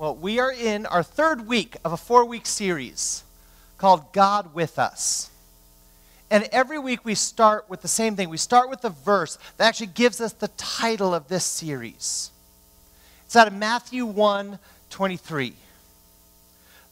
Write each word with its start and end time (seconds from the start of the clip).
Well, 0.00 0.16
we 0.16 0.38
are 0.38 0.50
in 0.50 0.86
our 0.86 1.02
third 1.02 1.46
week 1.46 1.76
of 1.84 1.92
a 1.92 1.96
four 1.98 2.24
week 2.24 2.46
series 2.46 3.22
called 3.76 4.14
God 4.14 4.54
with 4.54 4.78
Us. 4.78 5.30
And 6.30 6.48
every 6.52 6.78
week 6.78 7.04
we 7.04 7.14
start 7.14 7.68
with 7.68 7.82
the 7.82 7.88
same 7.88 8.16
thing. 8.16 8.30
We 8.30 8.38
start 8.38 8.70
with 8.70 8.80
the 8.80 8.88
verse 8.88 9.36
that 9.58 9.68
actually 9.68 9.88
gives 9.88 10.18
us 10.22 10.32
the 10.32 10.48
title 10.56 11.14
of 11.14 11.28
this 11.28 11.44
series. 11.44 12.30
It's 13.26 13.36
out 13.36 13.46
of 13.46 13.52
Matthew 13.52 14.06
1 14.06 14.58
23. 14.88 15.52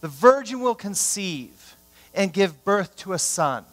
The 0.02 0.08
virgin 0.08 0.60
will 0.60 0.74
conceive 0.74 1.76
and 2.12 2.30
give 2.30 2.62
birth 2.62 2.94
to 2.96 3.14
a 3.14 3.18
son, 3.18 3.64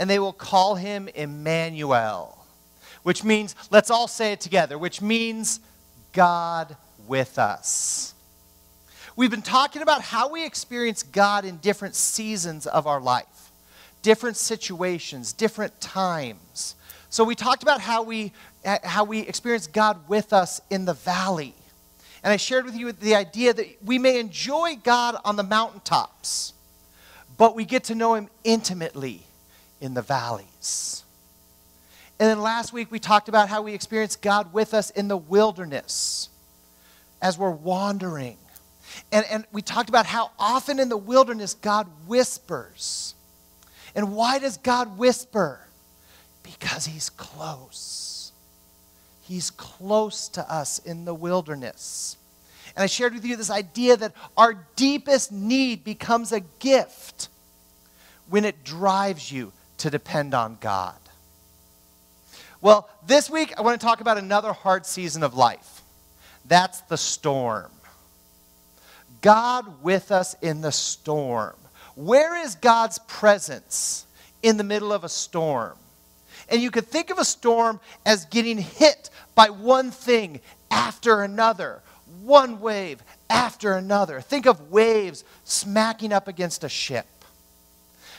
and 0.00 0.10
they 0.10 0.18
will 0.18 0.32
call 0.32 0.74
him 0.74 1.08
Emmanuel, 1.14 2.44
which 3.04 3.22
means, 3.22 3.54
let's 3.70 3.88
all 3.88 4.08
say 4.08 4.32
it 4.32 4.40
together, 4.40 4.76
which 4.76 5.00
means 5.00 5.60
God 6.12 6.76
with 7.06 7.38
us. 7.38 8.11
We've 9.14 9.30
been 9.30 9.42
talking 9.42 9.82
about 9.82 10.00
how 10.00 10.30
we 10.30 10.46
experience 10.46 11.02
God 11.02 11.44
in 11.44 11.58
different 11.58 11.94
seasons 11.94 12.66
of 12.66 12.86
our 12.86 13.00
life, 13.00 13.52
different 14.00 14.36
situations, 14.36 15.32
different 15.34 15.78
times. 15.80 16.76
So 17.10 17.24
we 17.24 17.34
talked 17.34 17.62
about 17.62 17.82
how 17.82 18.02
we, 18.02 18.32
eh, 18.64 18.78
how 18.84 19.04
we 19.04 19.20
experience 19.20 19.66
God 19.66 20.08
with 20.08 20.32
us 20.32 20.62
in 20.70 20.86
the 20.86 20.94
valley. 20.94 21.54
And 22.24 22.32
I 22.32 22.38
shared 22.38 22.64
with 22.64 22.74
you 22.74 22.92
the 22.92 23.14
idea 23.14 23.52
that 23.52 23.84
we 23.84 23.98
may 23.98 24.18
enjoy 24.18 24.76
God 24.82 25.16
on 25.24 25.36
the 25.36 25.42
mountaintops, 25.42 26.54
but 27.36 27.54
we 27.54 27.66
get 27.66 27.84
to 27.84 27.94
know 27.94 28.14
Him 28.14 28.28
intimately 28.44 29.24
in 29.80 29.92
the 29.92 30.02
valleys. 30.02 31.04
And 32.18 32.30
then 32.30 32.40
last 32.40 32.72
week 32.72 32.90
we 32.90 32.98
talked 32.98 33.28
about 33.28 33.50
how 33.50 33.60
we 33.60 33.74
experience 33.74 34.16
God 34.16 34.54
with 34.54 34.72
us 34.72 34.88
in 34.90 35.08
the 35.08 35.16
wilderness 35.18 36.30
as 37.20 37.36
we're 37.36 37.50
wandering. 37.50 38.38
And, 39.10 39.24
and 39.30 39.46
we 39.52 39.62
talked 39.62 39.88
about 39.88 40.06
how 40.06 40.30
often 40.38 40.78
in 40.78 40.88
the 40.88 40.96
wilderness 40.96 41.54
God 41.54 41.86
whispers. 42.06 43.14
And 43.94 44.14
why 44.14 44.38
does 44.38 44.56
God 44.56 44.98
whisper? 44.98 45.60
Because 46.42 46.86
He's 46.86 47.10
close. 47.10 48.32
He's 49.22 49.50
close 49.50 50.28
to 50.28 50.52
us 50.52 50.78
in 50.80 51.04
the 51.04 51.14
wilderness. 51.14 52.16
And 52.74 52.82
I 52.82 52.86
shared 52.86 53.14
with 53.14 53.24
you 53.24 53.36
this 53.36 53.50
idea 53.50 53.96
that 53.96 54.12
our 54.36 54.54
deepest 54.76 55.30
need 55.30 55.84
becomes 55.84 56.32
a 56.32 56.40
gift 56.40 57.28
when 58.28 58.44
it 58.44 58.64
drives 58.64 59.30
you 59.30 59.52
to 59.78 59.90
depend 59.90 60.34
on 60.34 60.56
God. 60.60 60.94
Well, 62.60 62.88
this 63.06 63.28
week 63.28 63.52
I 63.58 63.62
want 63.62 63.80
to 63.80 63.84
talk 63.84 64.00
about 64.00 64.18
another 64.18 64.52
hard 64.52 64.86
season 64.86 65.22
of 65.22 65.34
life. 65.34 65.82
That's 66.46 66.80
the 66.82 66.96
storm. 66.96 67.70
God 69.22 69.82
with 69.82 70.12
us 70.12 70.36
in 70.42 70.60
the 70.60 70.72
storm. 70.72 71.56
Where 71.94 72.36
is 72.36 72.54
God's 72.56 72.98
presence 73.00 74.06
in 74.42 74.56
the 74.56 74.64
middle 74.64 74.92
of 74.92 75.04
a 75.04 75.08
storm? 75.08 75.78
And 76.48 76.60
you 76.60 76.70
could 76.70 76.86
think 76.86 77.10
of 77.10 77.18
a 77.18 77.24
storm 77.24 77.80
as 78.04 78.26
getting 78.26 78.58
hit 78.58 79.08
by 79.34 79.48
one 79.48 79.90
thing 79.90 80.40
after 80.70 81.22
another, 81.22 81.80
one 82.22 82.60
wave 82.60 83.02
after 83.30 83.74
another. 83.74 84.20
Think 84.20 84.46
of 84.46 84.70
waves 84.70 85.24
smacking 85.44 86.12
up 86.12 86.28
against 86.28 86.64
a 86.64 86.68
ship. 86.68 87.06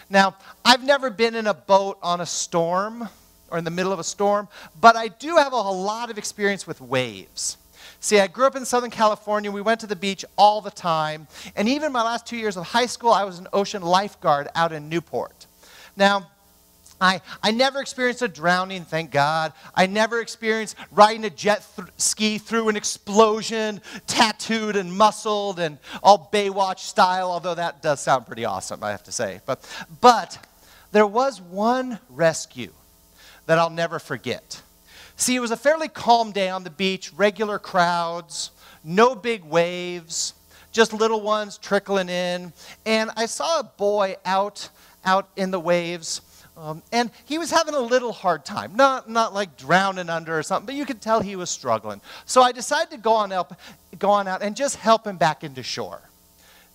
Now, 0.10 0.36
I've 0.64 0.84
never 0.84 1.10
been 1.10 1.36
in 1.36 1.48
a 1.48 1.54
boat 1.54 1.98
on 2.02 2.22
a 2.22 2.26
storm 2.26 3.08
or 3.50 3.58
in 3.58 3.64
the 3.64 3.72
middle 3.72 3.92
of 3.92 4.00
a 4.00 4.04
storm, 4.04 4.48
but 4.80 4.96
I 4.96 5.08
do 5.08 5.36
have 5.38 5.54
a, 5.54 5.58
lot 5.58 6.10
of 6.10 6.18
experience 6.18 6.66
with 6.66 6.82
waves. 6.82 7.58
See, 8.00 8.20
I 8.20 8.28
grew 8.28 8.46
up 8.46 8.56
in 8.56 8.66
Southern 8.66 8.92
California. 8.92 9.52
We 9.52 9.62
went 9.62 9.80
to 9.82 9.88
the 9.88 9.96
beach 9.96 10.26
all 10.38 10.62
the 10.62 10.72
time. 10.72 11.28
And 11.56 11.68
even 11.68 11.92
my 11.92 12.04
last 12.04 12.26
two 12.26 12.38
years 12.38 12.58
of 12.58 12.66
high 12.66 12.86
school, 12.86 13.12
I 13.12 13.24
was 13.24 13.40
an 13.40 13.48
ocean 13.54 13.82
lifeguard 13.82 14.48
out 14.56 14.72
in 14.72 14.90
Newport. 14.90 15.48
Now, 15.96 16.30
I, 17.04 17.22
I 17.42 17.52
never 17.52 17.82
experienced 17.82 18.22
a 18.22 18.30
drowning, 18.30 18.86
thank 18.86 19.12
God. 19.12 19.52
I 19.76 19.88
never 19.88 20.22
experienced 20.22 20.78
riding 20.92 21.26
a 21.26 21.30
jet 21.30 21.66
th- 21.76 21.90
ski 21.98 22.38
through 22.38 22.70
an 22.70 22.78
explosion, 22.78 23.82
tattooed 24.08 24.78
and 24.78 24.96
muscled 24.96 25.60
and 25.60 25.80
all 26.02 26.30
Baywatch 26.32 26.80
style, 26.80 27.30
although 27.30 27.56
that 27.56 27.82
does 27.82 28.00
sound 28.00 28.26
pretty 28.26 28.46
awesome, 28.46 28.84
I 28.84 28.92
have 28.92 29.04
to 29.04 29.12
say. 29.12 29.42
But, 29.46 29.70
but 30.00 30.48
there 30.94 31.08
was 31.08 31.42
one 31.42 32.00
rescue 32.10 32.72
that 33.48 33.60
I'll 33.60 33.70
never 33.70 34.00
forget. 34.00 34.62
See, 35.24 35.36
it 35.36 35.40
was 35.40 35.52
a 35.52 35.56
fairly 35.56 35.88
calm 35.88 36.34
day 36.34 36.50
on 36.50 36.66
the 36.66 36.70
beach, 36.70 37.14
regular 37.14 37.58
crowds, 37.58 38.52
no 38.84 39.16
big 39.16 39.46
waves, 39.46 40.34
just 40.74 40.92
little 40.92 41.22
ones 41.22 41.58
trickling 41.58 42.10
in. 42.10 42.52
And 42.86 43.10
I 43.16 43.28
saw 43.28 43.62
a 43.62 43.64
boy 43.64 44.18
out, 44.26 44.68
out 45.06 45.30
in 45.38 45.50
the 45.50 45.62
waves 45.62 46.20
um, 46.58 46.84
and 46.92 47.10
he 47.24 47.38
was 47.38 47.50
having 47.52 47.74
a 47.74 47.80
little 47.80 48.12
hard 48.12 48.44
time, 48.44 48.76
not, 48.76 49.10
not 49.10 49.34
like 49.34 49.56
drowning 49.56 50.10
under 50.10 50.38
or 50.38 50.44
something, 50.44 50.66
but 50.66 50.76
you 50.76 50.86
could 50.86 51.00
tell 51.00 51.22
he 51.22 51.38
was 51.38 51.50
struggling. 51.50 52.02
So 52.26 52.42
I 52.42 52.52
decided 52.52 52.92
to 52.92 52.98
go 52.98 53.14
on, 53.14 53.32
help, 53.32 53.54
go 54.00 54.10
on 54.10 54.28
out 54.28 54.44
and 54.44 54.58
just 54.58 54.76
help 54.76 55.08
him 55.08 55.16
back 55.16 55.46
into 55.46 55.64
shore. 55.64 56.02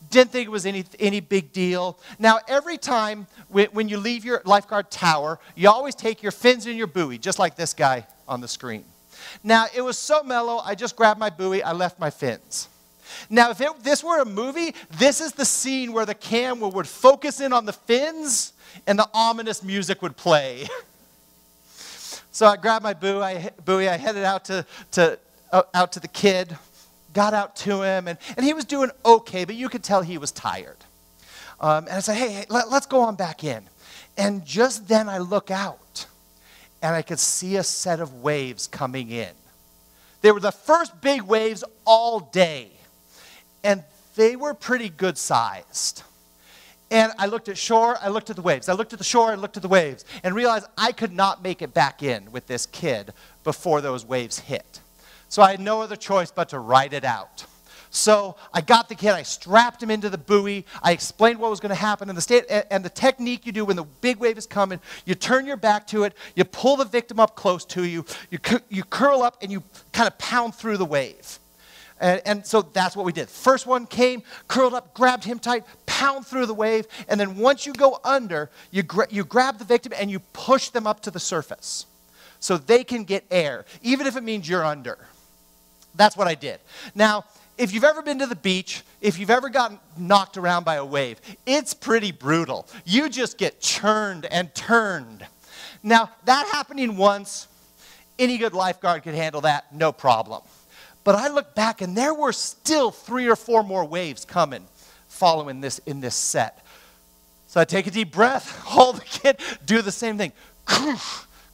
Didn't 0.09 0.31
think 0.31 0.47
it 0.47 0.51
was 0.51 0.65
any, 0.65 0.87
any 0.99 1.21
big 1.21 1.53
deal. 1.53 1.99
Now, 2.19 2.39
every 2.49 2.79
time 2.79 3.27
when 3.51 3.91
you 3.91 3.99
leave 3.99 4.25
your 4.25 4.41
lifeguard 4.47 4.91
tower, 4.91 5.39
you 5.55 5.69
always 5.69 5.95
take 5.95 6.23
your 6.23 6.33
fins 6.33 6.65
and 6.65 6.79
your 6.79 6.87
buoy, 6.87 7.19
just 7.19 7.39
like 7.39 7.55
this 7.55 7.75
guy 7.75 8.07
on 8.29 8.41
the 8.41 8.49
screen. 8.49 8.85
Now, 9.43 9.67
it 9.75 9.83
was 9.83 9.99
so 9.99 10.23
mellow, 10.23 10.59
I 10.59 10.75
just 10.75 10.97
grabbed 10.97 11.19
my 11.19 11.31
buoy, 11.31 11.63
I 11.63 11.73
left 11.73 11.99
my 11.99 12.11
fins. 12.11 12.69
Now, 13.31 13.51
if 13.51 13.61
it, 13.61 13.71
this 13.83 14.05
were 14.05 14.21
a 14.21 14.25
movie, 14.25 14.75
this 14.99 15.21
is 15.21 15.33
the 15.33 15.45
scene 15.45 15.93
where 15.93 16.07
the 16.07 16.15
camera 16.15 16.69
would 16.69 16.87
focus 16.87 17.41
in 17.41 17.53
on 17.53 17.65
the 17.65 17.73
fins 17.73 18.53
and 18.87 18.99
the 18.99 19.09
ominous 19.15 19.63
music 19.63 20.03
would 20.03 20.17
play. 20.17 20.67
so 22.31 22.47
I 22.47 22.57
grabbed 22.57 22.83
my 22.83 22.95
buoy, 22.95 23.23
I, 23.23 23.51
buoy, 23.65 23.89
I 23.89 23.97
headed 23.97 24.25
out 24.25 24.45
to, 24.47 24.65
to, 24.93 25.19
uh, 25.53 25.63
out 25.75 25.93
to 25.93 26.01
the 26.01 26.09
kid, 26.09 26.57
got 27.13 27.35
out 27.35 27.57
to 27.57 27.83
him, 27.83 28.09
and, 28.09 28.19
and 28.37 28.45
he 28.45 28.53
was 28.53 28.65
doing 28.65 28.91
okay, 29.05 29.45
but 29.45 29.55
you 29.55 29.69
could 29.69 29.83
tell 29.83 30.03
he 30.03 30.19
was 30.19 30.31
tired. 30.31 30.77
Um, 31.61 31.87
and 31.87 31.95
I 31.95 32.01
said, 32.01 32.17
hey, 32.17 32.31
hey 32.31 32.45
let, 32.49 32.71
let's 32.71 32.87
go 32.87 33.01
on 33.01 33.17
back 33.17 33.43
in. 33.43 33.65
And 34.17 34.45
just 34.45 34.89
then 34.89 35.09
I 35.09 35.19
look 35.19 35.51
out, 35.51 36.07
and 36.83 36.95
I 36.95 37.03
could 37.03 37.19
see 37.19 37.57
a 37.57 37.63
set 37.63 38.01
of 38.01 38.23
waves 38.23 38.67
coming 38.67 39.11
in. 39.11 39.33
They 40.21 40.33
were 40.33 40.41
the 40.41 40.53
first 40.53 41.01
big 41.01 41.23
waves 41.23 41.65
all 41.85 42.21
day, 42.21 42.71
and 43.63 43.83
they 44.17 44.37
were 44.37 44.55
pretty 44.55 44.89
good 44.89 45.17
sized. 45.17 46.03
And 46.91 47.13
I 47.19 47.27
looked 47.27 47.49
at 47.49 47.59
shore, 47.59 47.99
I 48.01 48.09
looked 48.09 48.31
at 48.31 48.37
the 48.37 48.43
waves. 48.43 48.69
I 48.69 48.73
looked 48.73 48.93
at 48.93 48.99
the 48.99 49.05
shore, 49.05 49.31
I 49.31 49.35
looked 49.35 49.57
at 49.57 49.63
the 49.63 49.69
waves, 49.69 50.05
and 50.23 50.35
realized 50.35 50.67
I 50.77 50.93
could 50.93 51.13
not 51.13 51.43
make 51.43 51.61
it 51.61 51.75
back 51.75 52.03
in 52.03 52.33
with 52.33 52.47
this 52.47 52.67
kid 52.67 53.13
before 53.45 53.81
those 53.81 54.07
waves 54.07 54.39
hit. 54.39 54.81
So 55.29 55.43
I 55.43 55.51
had 55.51 55.61
no 55.61 55.83
other 55.83 55.97
choice 55.97 56.31
but 56.31 56.49
to 56.51 56.59
ride 56.59 56.95
it 56.95 57.05
out. 57.05 57.45
So 57.91 58.37
I 58.53 58.61
got 58.61 58.89
the 58.89 58.95
kid, 58.95 59.11
I 59.11 59.23
strapped 59.23 59.83
him 59.83 59.91
into 59.91 60.11
the 60.11 60.19
buoy, 60.19 60.67
I 60.83 60.93
explained 60.93 61.39
what 61.39 61.51
was 61.51 61.61
going 61.61 61.71
to 61.71 61.75
happen, 61.75 62.09
and 62.09 62.17
the, 62.17 62.23
state, 62.23 62.45
and 62.71 62.85
the 62.85 62.91
technique 62.91 63.47
you 63.47 63.53
do 63.53 63.65
when 63.65 63.77
the 63.77 63.85
big 64.01 64.19
wave 64.19 64.37
is 64.37 64.47
coming, 64.47 64.81
you 65.07 65.15
turn 65.15 65.47
your 65.47 65.57
back 65.57 65.87
to 65.89 66.05
it, 66.05 66.15
you 66.35 66.45
pull 66.45 66.77
the 66.77 66.85
victim 66.85 67.19
up 67.19 67.35
close 67.35 67.65
to 67.67 67.85
you, 67.85 68.05
you, 68.31 68.39
you 68.69 68.85
curl 68.85 69.23
up, 69.23 69.43
and 69.43 69.51
you 69.51 69.63
kind 69.93 70.07
of 70.07 70.19
pound 70.19 70.55
through 70.55 70.77
the 70.77 70.85
wave. 70.85 71.39
And, 72.01 72.23
and, 72.25 72.47
so 72.47 72.63
that's 72.63 72.95
what 72.95 73.05
we 73.05 73.13
did. 73.13 73.29
First 73.29 73.67
one 73.67 73.85
came, 73.87 74.23
curled 74.47 74.75
up, 74.75 74.95
grabbed 74.95 75.25
him 75.25 75.39
tight, 75.39 75.65
pound 75.87 76.27
through 76.27 76.47
the 76.47 76.55
wave, 76.55 76.87
and 77.09 77.19
then 77.19 77.37
once 77.37 77.67
you 77.67 77.73
go 77.73 77.99
under, 78.05 78.51
you, 78.71 78.83
gra- 78.83 79.09
you 79.11 79.25
grab 79.25 79.59
the 79.59 79.65
victim 79.65 79.93
and 79.99 80.11
you 80.11 80.21
push 80.33 80.69
them 80.69 80.87
up 80.87 81.01
to 81.01 81.11
the 81.11 81.19
surface 81.19 81.87
so 82.39 82.57
they 82.57 82.85
can 82.85 83.03
get 83.03 83.25
air, 83.31 83.65
even 83.83 84.07
if 84.07 84.17
it 84.17 84.23
means 84.23 84.49
you're 84.49 84.65
under. 84.65 84.99
That's 85.97 86.17
what 86.17 86.29
I 86.29 86.37
did. 86.37 86.61
Now, 86.95 87.25
if 87.59 87.75
you've 87.75 87.85
ever 87.85 88.01
been 88.01 88.21
to 88.21 88.27
the 88.27 88.37
beach, 88.37 88.83
if 89.01 89.19
you've 89.19 89.31
ever 89.31 89.49
gotten 89.49 89.79
knocked 89.97 90.37
around 90.37 90.65
by 90.65 90.77
a 90.77 90.85
wave, 90.85 91.21
it's 91.45 91.75
pretty 91.75 92.13
brutal. 92.13 92.67
You 92.85 93.09
just 93.09 93.37
get 93.37 93.61
churned 93.61 94.25
and 94.27 94.55
turned. 94.55 95.27
Now, 95.83 96.11
that 96.25 96.49
happening 96.53 96.97
once, 96.97 97.49
any 98.19 98.39
good 98.39 98.55
lifeguard 98.55 99.03
could 99.03 99.15
handle 99.15 99.41
that, 99.43 99.75
no 99.75 99.93
problem. 99.93 100.43
But 101.05 101.17
I 101.17 101.29
look 101.29 101.55
back 101.55 101.81
and 101.81 101.97
there 101.97 102.15
were 102.15 102.33
still 102.33 102.91
three 102.91 103.29
or 103.29 103.37
four 103.37 103.63
more 103.63 103.85
waves 103.85 104.25
coming 104.25 104.65
following 105.09 105.61
this 105.61 105.79
in 105.81 106.01
this 106.01 106.15
set. 106.15 106.65
So 107.49 107.61
I 107.61 107.65
take 107.65 107.87
a 107.87 107.91
deep 107.91 108.13
breath, 108.13 108.61
hold 108.65 108.97
the 108.97 109.05
kid, 109.05 109.41
do 109.67 109.83
the 109.83 109.93
same 109.93 110.17
thing. 110.17 110.33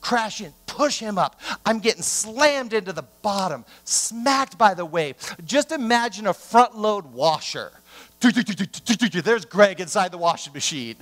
Crash 0.04 0.42
in, 0.42 0.52
push 0.66 0.98
him 0.98 1.16
up. 1.16 1.40
I'm 1.64 1.78
getting 1.78 2.02
slammed 2.02 2.74
into 2.74 2.92
the 2.92 3.06
bottom, 3.22 3.64
smacked 3.84 4.58
by 4.58 4.74
the 4.74 4.84
wave. 4.84 5.16
Just 5.46 5.72
imagine 5.72 6.26
a 6.26 6.34
front 6.34 6.76
load 6.76 7.06
washer. 7.06 7.72
There's 8.20 9.46
Greg 9.46 9.80
inside 9.80 10.12
the 10.12 10.18
washing 10.18 10.52
machine. 10.52 10.96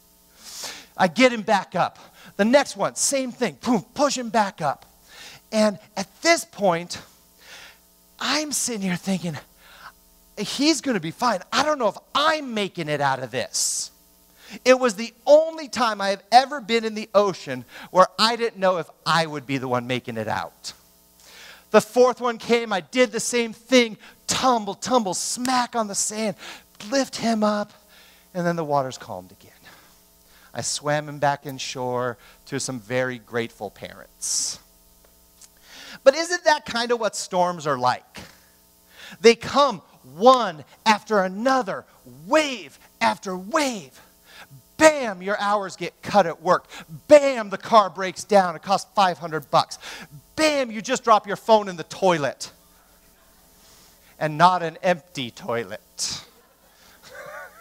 I 0.96 1.08
get 1.08 1.34
him 1.34 1.42
back 1.42 1.74
up. 1.74 1.98
The 2.38 2.46
next 2.46 2.78
one, 2.78 2.94
same 2.94 3.30
thing. 3.30 3.58
Boom, 3.60 3.84
push 3.92 4.16
him 4.16 4.30
back 4.30 4.62
up. 4.62 4.86
And 5.52 5.78
at 5.94 6.08
this 6.22 6.46
point, 6.46 7.02
I'm 8.18 8.52
sitting 8.52 8.80
here 8.80 8.96
thinking, 8.96 9.36
he's 10.38 10.80
going 10.80 10.94
to 10.94 11.00
be 11.00 11.10
fine. 11.10 11.40
I 11.52 11.62
don't 11.62 11.78
know 11.78 11.88
if 11.88 11.98
I'm 12.14 12.54
making 12.54 12.88
it 12.88 13.02
out 13.02 13.22
of 13.22 13.30
this. 13.30 13.90
It 14.64 14.78
was 14.78 14.94
the 14.94 15.12
only 15.26 15.68
time 15.68 16.00
I 16.00 16.08
have 16.08 16.22
ever 16.32 16.60
been 16.60 16.84
in 16.84 16.94
the 16.94 17.08
ocean 17.14 17.64
where 17.90 18.06
I 18.18 18.36
didn't 18.36 18.58
know 18.58 18.78
if 18.78 18.88
I 19.04 19.26
would 19.26 19.46
be 19.46 19.58
the 19.58 19.68
one 19.68 19.86
making 19.86 20.16
it 20.16 20.28
out. 20.28 20.72
The 21.70 21.80
fourth 21.80 22.20
one 22.20 22.38
came, 22.38 22.72
I 22.72 22.80
did 22.80 23.12
the 23.12 23.20
same 23.20 23.52
thing 23.52 23.98
tumble, 24.26 24.74
tumble, 24.74 25.14
smack 25.14 25.74
on 25.74 25.88
the 25.88 25.94
sand, 25.94 26.36
lift 26.90 27.16
him 27.16 27.42
up, 27.42 27.72
and 28.34 28.46
then 28.46 28.56
the 28.56 28.64
water's 28.64 28.98
calmed 28.98 29.32
again. 29.32 29.52
I 30.54 30.62
swam 30.62 31.08
him 31.08 31.18
back 31.18 31.46
in 31.46 31.58
shore 31.58 32.16
to 32.46 32.58
some 32.58 32.80
very 32.80 33.18
grateful 33.18 33.70
parents. 33.70 34.58
But 36.04 36.14
isn't 36.14 36.44
that 36.44 36.64
kind 36.64 36.90
of 36.90 37.00
what 37.00 37.16
storms 37.16 37.66
are 37.66 37.78
like? 37.78 38.20
They 39.20 39.34
come 39.34 39.82
one 40.14 40.64
after 40.86 41.20
another, 41.20 41.84
wave 42.26 42.78
after 43.00 43.36
wave. 43.36 44.00
Bam, 44.78 45.20
your 45.20 45.38
hours 45.38 45.76
get 45.76 46.00
cut 46.02 46.26
at 46.26 46.40
work. 46.40 46.66
Bam, 47.08 47.50
the 47.50 47.58
car 47.58 47.90
breaks 47.90 48.24
down. 48.24 48.56
It 48.56 48.62
costs 48.62 48.90
500 48.94 49.50
bucks. 49.50 49.78
Bam, 50.36 50.70
you 50.70 50.80
just 50.80 51.04
drop 51.04 51.26
your 51.26 51.36
phone 51.36 51.68
in 51.68 51.76
the 51.76 51.84
toilet. 51.84 52.50
And 54.18 54.38
not 54.38 54.62
an 54.62 54.78
empty 54.82 55.30
toilet. 55.30 56.24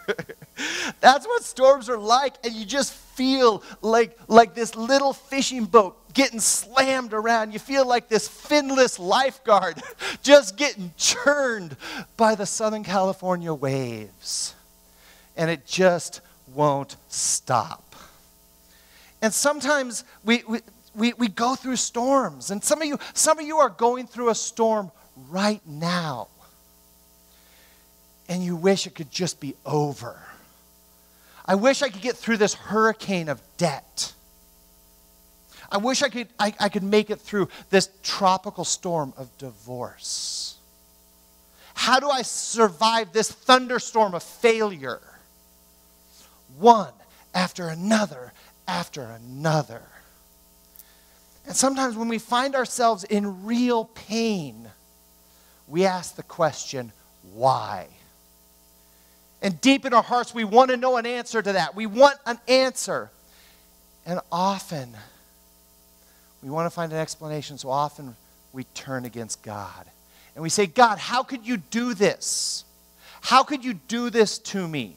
That's 1.01 1.25
what 1.27 1.43
storms 1.43 1.89
are 1.89 1.97
like, 1.97 2.35
and 2.43 2.53
you 2.53 2.65
just 2.65 2.93
feel 2.93 3.63
like, 3.81 4.17
like 4.27 4.55
this 4.55 4.75
little 4.75 5.13
fishing 5.13 5.65
boat 5.65 5.97
getting 6.13 6.39
slammed 6.39 7.13
around. 7.13 7.51
You 7.51 7.59
feel 7.59 7.85
like 7.85 8.09
this 8.09 8.27
finless 8.27 8.99
lifeguard 8.99 9.81
just 10.23 10.57
getting 10.57 10.91
churned 10.97 11.75
by 12.15 12.35
the 12.35 12.45
Southern 12.45 12.83
California 12.83 13.53
waves. 13.53 14.55
And 15.35 15.51
it 15.51 15.67
just 15.67 16.21
won't 16.53 16.95
stop. 17.09 17.95
And 19.21 19.33
sometimes 19.33 20.03
we, 20.23 20.43
we, 20.47 20.59
we, 20.95 21.13
we 21.13 21.27
go 21.27 21.55
through 21.55 21.75
storms, 21.77 22.51
and 22.51 22.63
some 22.63 22.81
of 22.81 22.87
you, 22.87 22.99
some 23.13 23.39
of 23.39 23.45
you 23.45 23.57
are 23.57 23.69
going 23.69 24.07
through 24.07 24.29
a 24.29 24.35
storm 24.35 24.91
right 25.29 25.61
now. 25.65 26.27
And 28.29 28.43
you 28.43 28.55
wish 28.55 28.87
it 28.87 28.95
could 28.95 29.11
just 29.11 29.39
be 29.39 29.55
over. 29.65 30.19
I 31.45 31.55
wish 31.55 31.81
I 31.81 31.89
could 31.89 32.01
get 32.01 32.17
through 32.17 32.37
this 32.37 32.53
hurricane 32.53 33.29
of 33.29 33.41
debt. 33.57 34.13
I 35.71 35.77
wish 35.77 36.03
I 36.03 36.09
could, 36.09 36.27
I, 36.39 36.53
I 36.59 36.69
could 36.69 36.83
make 36.83 37.09
it 37.09 37.19
through 37.19 37.49
this 37.69 37.89
tropical 38.03 38.65
storm 38.65 39.13
of 39.17 39.35
divorce. 39.37 40.57
How 41.73 41.99
do 41.99 42.09
I 42.09 42.21
survive 42.21 43.13
this 43.13 43.31
thunderstorm 43.31 44.13
of 44.13 44.23
failure? 44.23 45.01
One 46.59 46.93
after 47.33 47.67
another 47.67 48.33
after 48.67 49.03
another. 49.03 49.81
And 51.45 51.55
sometimes 51.55 51.95
when 51.95 52.09
we 52.09 52.19
find 52.19 52.55
ourselves 52.55 53.03
in 53.05 53.45
real 53.45 53.85
pain, 53.85 54.69
we 55.67 55.85
ask 55.85 56.15
the 56.15 56.23
question, 56.23 56.91
why? 57.33 57.87
And 59.41 59.59
deep 59.61 59.85
in 59.85 59.93
our 59.93 60.03
hearts, 60.03 60.33
we 60.33 60.43
want 60.43 60.71
to 60.71 60.77
know 60.77 60.97
an 60.97 61.05
answer 61.05 61.41
to 61.41 61.53
that. 61.53 61.75
We 61.75 61.85
want 61.85 62.17
an 62.25 62.39
answer. 62.47 63.11
And 64.05 64.19
often, 64.31 64.95
we 66.41 66.49
want 66.49 66.65
to 66.65 66.69
find 66.69 66.91
an 66.91 66.97
explanation, 66.97 67.57
so 67.57 67.69
often 67.69 68.15
we 68.51 68.63
turn 68.73 69.05
against 69.05 69.43
God. 69.43 69.85
And 70.35 70.43
we 70.43 70.49
say, 70.49 70.65
God, 70.65 70.97
how 70.97 71.23
could 71.23 71.45
you 71.45 71.57
do 71.57 71.93
this? 71.93 72.65
How 73.21 73.43
could 73.43 73.63
you 73.63 73.73
do 73.73 74.09
this 74.09 74.37
to 74.39 74.67
me? 74.67 74.95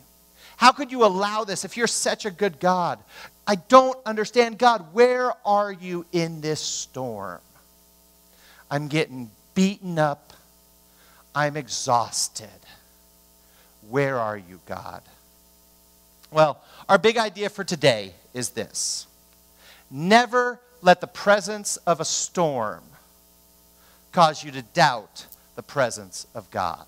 How 0.61 0.73
could 0.73 0.93
you 0.93 1.07
allow 1.07 1.45
this 1.45 1.65
if 1.65 1.79
you're 1.79 1.87
such 1.87 2.27
a 2.27 2.31
good 2.31 2.61
God? 2.61 2.99
I 3.47 3.55
don't 3.55 3.99
understand. 4.05 4.59
God, 4.59 4.93
where 4.93 5.33
are 5.43 5.73
you 5.73 6.05
in 6.13 6.43
this 6.43 6.61
storm? 6.61 7.41
I'm 8.71 8.89
getting 8.89 9.31
beaten 9.55 9.99
up. 9.99 10.35
I'm 11.35 11.57
exhausted. 11.57 12.51
Where 13.89 14.19
are 14.19 14.37
you, 14.37 14.61
God? 14.67 15.01
Well, 16.31 16.61
our 16.91 16.99
big 16.99 17.17
idea 17.17 17.49
for 17.49 17.65
today 17.65 18.13
is 18.35 18.51
this 18.51 19.07
never 19.91 20.61
let 20.83 21.01
the 21.01 21.07
presence 21.07 21.79
of 21.79 22.01
a 22.01 22.05
storm 22.05 22.85
cause 24.13 24.45
you 24.45 24.51
to 24.51 24.61
doubt 24.61 25.25
the 25.57 25.63
presence 25.63 26.27
of 26.35 26.51
God. 26.51 26.85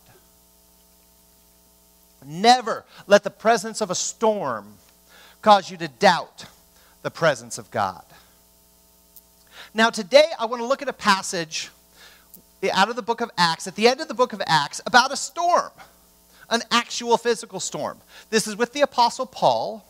Never 2.25 2.85
let 3.07 3.25
the 3.25 3.31
presence 3.31 3.81
of 3.81 3.91
a 3.91 3.95
storm 3.95 4.75
cause 5.41 5.71
you 5.71 5.77
to 5.79 5.89
doubt 5.89 6.47
the 7.03 7.11
presence 7.11 7.59
of 7.59 7.71
God. 7.71 8.05
Now, 9.75 9.91
today 9.91 10.27
I 10.39 10.47
want 10.47 10.61
to 10.61 10.67
look 10.67 10.83
at 10.83 10.89
a 10.89 10.93
passage 10.93 11.71
out 12.73 12.89
of 12.89 12.97
the 12.97 13.03
book 13.03 13.21
of 13.21 13.31
Acts, 13.37 13.67
at 13.67 13.75
the 13.75 13.89
end 13.89 14.01
of 14.01 14.09
the 14.09 14.15
book 14.15 14.33
of 14.33 14.43
Acts, 14.47 14.81
about 14.87 15.13
a 15.13 15.17
storm, 15.17 15.73
an 16.51 16.63
actual 16.71 17.17
physical 17.17 17.59
storm. 17.59 17.99
This 18.31 18.47
is 18.47 18.57
with 18.57 18.73
the 18.73 18.83
Apostle 18.83 19.27
Paul, 19.27 19.85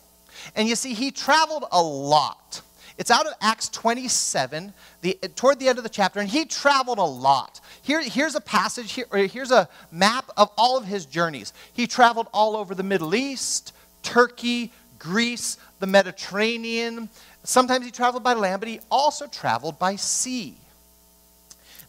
and 0.55 0.67
you 0.67 0.75
see, 0.75 0.93
he 0.93 1.11
traveled 1.11 1.65
a 1.71 1.81
lot. 1.81 2.61
It's 2.97 3.09
out 3.09 3.25
of 3.25 3.33
Acts 3.41 3.69
27, 3.69 4.73
the, 5.01 5.13
toward 5.35 5.59
the 5.59 5.67
end 5.67 5.77
of 5.77 5.83
the 5.83 5.89
chapter, 5.89 6.19
and 6.19 6.29
he 6.29 6.45
traveled 6.45 6.99
a 6.99 7.03
lot. 7.03 7.59
Here, 7.81 8.01
here's 8.01 8.35
a 8.35 8.41
passage, 8.41 8.91
here, 8.91 9.07
here's 9.11 9.51
a 9.51 9.67
map 9.91 10.29
of 10.37 10.51
all 10.57 10.77
of 10.77 10.85
his 10.85 11.05
journeys. 11.05 11.53
He 11.73 11.87
traveled 11.87 12.27
all 12.33 12.55
over 12.55 12.75
the 12.75 12.83
Middle 12.83 13.15
East, 13.15 13.73
Turkey, 14.03 14.71
Greece, 14.99 15.57
the 15.79 15.87
Mediterranean. 15.87 17.09
Sometimes 17.43 17.85
he 17.85 17.91
traveled 17.91 18.23
by 18.23 18.33
land, 18.33 18.59
but 18.59 18.69
he 18.69 18.79
also 18.91 19.27
traveled 19.27 19.79
by 19.79 19.95
sea. 19.95 20.55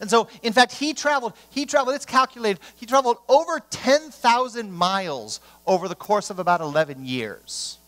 And 0.00 0.10
so, 0.10 0.28
in 0.42 0.52
fact, 0.52 0.72
he 0.72 0.94
traveled, 0.94 1.34
he 1.50 1.66
traveled, 1.66 1.94
it's 1.94 2.06
calculated, 2.06 2.60
he 2.76 2.86
traveled 2.86 3.18
over 3.28 3.60
10,000 3.70 4.72
miles 4.72 5.40
over 5.66 5.86
the 5.86 5.94
course 5.94 6.30
of 6.30 6.38
about 6.38 6.60
11 6.60 7.04
years. 7.04 7.78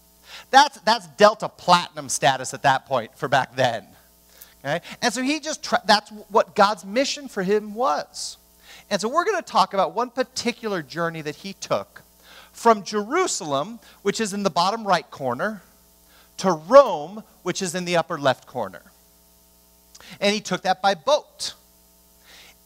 That's, 0.50 0.78
that's 0.80 1.06
Delta 1.08 1.48
Platinum 1.48 2.08
status 2.08 2.54
at 2.54 2.62
that 2.62 2.86
point 2.86 3.16
for 3.16 3.28
back 3.28 3.56
then. 3.56 3.86
Okay? 4.64 4.80
And 5.02 5.12
so 5.12 5.22
he 5.22 5.40
just, 5.40 5.68
that's 5.86 6.10
what 6.28 6.54
God's 6.54 6.84
mission 6.84 7.28
for 7.28 7.42
him 7.42 7.74
was. 7.74 8.36
And 8.90 9.00
so 9.00 9.08
we're 9.08 9.24
going 9.24 9.42
to 9.42 9.42
talk 9.42 9.74
about 9.74 9.94
one 9.94 10.10
particular 10.10 10.82
journey 10.82 11.22
that 11.22 11.36
he 11.36 11.52
took 11.52 12.02
from 12.52 12.84
Jerusalem, 12.84 13.80
which 14.02 14.20
is 14.20 14.32
in 14.32 14.42
the 14.42 14.50
bottom 14.50 14.86
right 14.86 15.08
corner, 15.10 15.62
to 16.38 16.52
Rome, 16.52 17.22
which 17.42 17.62
is 17.62 17.74
in 17.74 17.84
the 17.84 17.96
upper 17.96 18.18
left 18.18 18.46
corner. 18.46 18.82
And 20.20 20.34
he 20.34 20.40
took 20.40 20.62
that 20.62 20.82
by 20.82 20.94
boat. 20.94 21.54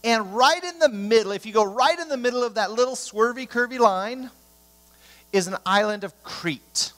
And 0.02 0.35
right 0.35 0.62
in 0.62 0.78
the 0.78 0.88
middle, 0.88 1.33
if 1.33 1.45
you 1.45 1.52
go 1.52 1.64
right 1.64 1.99
in 1.99 2.09
the 2.09 2.16
middle 2.16 2.43
of 2.43 2.54
that 2.54 2.71
little 2.71 2.95
swervy, 2.95 3.49
curvy 3.49 3.78
line, 3.78 4.31
is 5.33 5.47
an 5.47 5.57
island 5.64 6.04
of 6.04 6.23
Crete. 6.23 6.93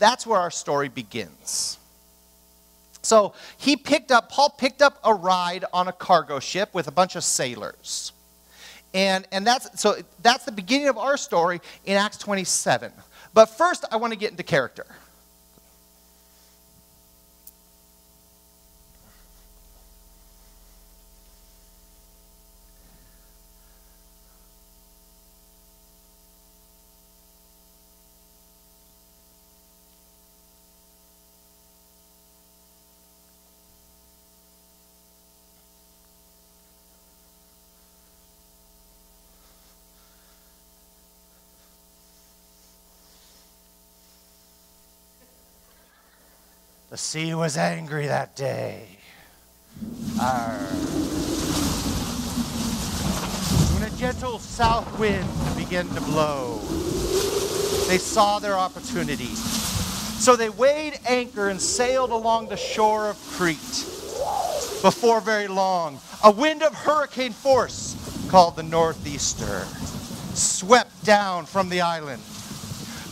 That's 0.00 0.26
where 0.26 0.40
our 0.40 0.50
story 0.50 0.88
begins. 0.88 1.78
So 3.02 3.34
he 3.56 3.76
picked 3.76 4.10
up, 4.10 4.30
Paul 4.30 4.50
picked 4.50 4.82
up 4.82 4.98
a 5.04 5.14
ride 5.14 5.64
on 5.72 5.88
a 5.88 5.92
cargo 5.92 6.40
ship 6.40 6.70
with 6.74 6.88
a 6.88 6.90
bunch 6.90 7.16
of 7.16 7.22
sailors. 7.22 8.12
And, 8.92 9.28
and 9.30 9.46
that's, 9.46 9.80
so 9.80 9.96
that's 10.22 10.44
the 10.44 10.52
beginning 10.52 10.88
of 10.88 10.98
our 10.98 11.16
story 11.16 11.60
in 11.84 11.96
Acts 11.96 12.18
27. 12.18 12.92
But 13.32 13.46
first, 13.46 13.84
I 13.92 13.96
want 13.96 14.12
to 14.12 14.18
get 14.18 14.32
into 14.32 14.42
character. 14.42 14.86
The 46.90 46.96
sea 46.96 47.34
was 47.34 47.56
angry 47.56 48.08
that 48.08 48.34
day. 48.34 48.84
Arr. 50.20 50.58
When 53.74 53.84
a 53.84 53.96
gentle 53.96 54.40
south 54.40 54.98
wind 54.98 55.28
began 55.56 55.88
to 55.90 56.00
blow, 56.00 56.58
they 57.86 57.96
saw 57.96 58.40
their 58.40 58.58
opportunity. 58.58 59.36
So 59.36 60.34
they 60.34 60.48
weighed 60.50 60.98
anchor 61.06 61.48
and 61.48 61.62
sailed 61.62 62.10
along 62.10 62.48
the 62.48 62.56
shore 62.56 63.08
of 63.08 63.16
Crete. 63.30 63.86
Before 64.82 65.20
very 65.20 65.46
long, 65.46 66.00
a 66.24 66.32
wind 66.32 66.64
of 66.64 66.74
hurricane 66.74 67.32
force 67.32 67.94
called 68.28 68.56
the 68.56 68.64
Northeaster 68.64 69.64
swept 70.34 71.04
down 71.04 71.46
from 71.46 71.68
the 71.68 71.82
island. 71.82 72.20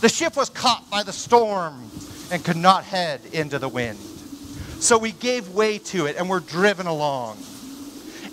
The 0.01 0.09
ship 0.09 0.35
was 0.35 0.49
caught 0.49 0.89
by 0.89 1.03
the 1.03 1.13
storm 1.13 1.88
and 2.31 2.43
could 2.43 2.57
not 2.57 2.83
head 2.83 3.21
into 3.33 3.59
the 3.59 3.69
wind. 3.69 3.99
So 4.79 4.97
we 4.97 5.11
gave 5.11 5.49
way 5.49 5.77
to 5.77 6.05
it 6.05 6.15
and 6.15 6.29
were 6.29 6.39
driven 6.39 6.87
along. 6.87 7.37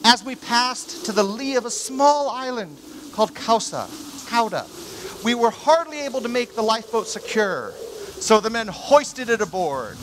As 0.05 0.25
we 0.25 0.37
passed 0.37 1.07
to 1.07 1.13
the 1.13 1.23
lee 1.23 1.57
of 1.57 1.65
a 1.65 1.71
small 1.71 2.29
island 2.31 2.79
called 3.13 3.35
Kausa, 3.35 3.87
Kauda, 4.29 4.65
we 5.25 5.35
were 5.35 5.51
hardly 5.51 6.03
able 6.03 6.21
to 6.21 6.29
make 6.29 6.55
the 6.55 6.63
lifeboat 6.63 7.09
secure, 7.09 7.73
so 7.73 8.39
the 8.39 8.51
men 8.51 8.69
hoisted 8.69 9.29
it 9.29 9.41
aboard. 9.41 9.97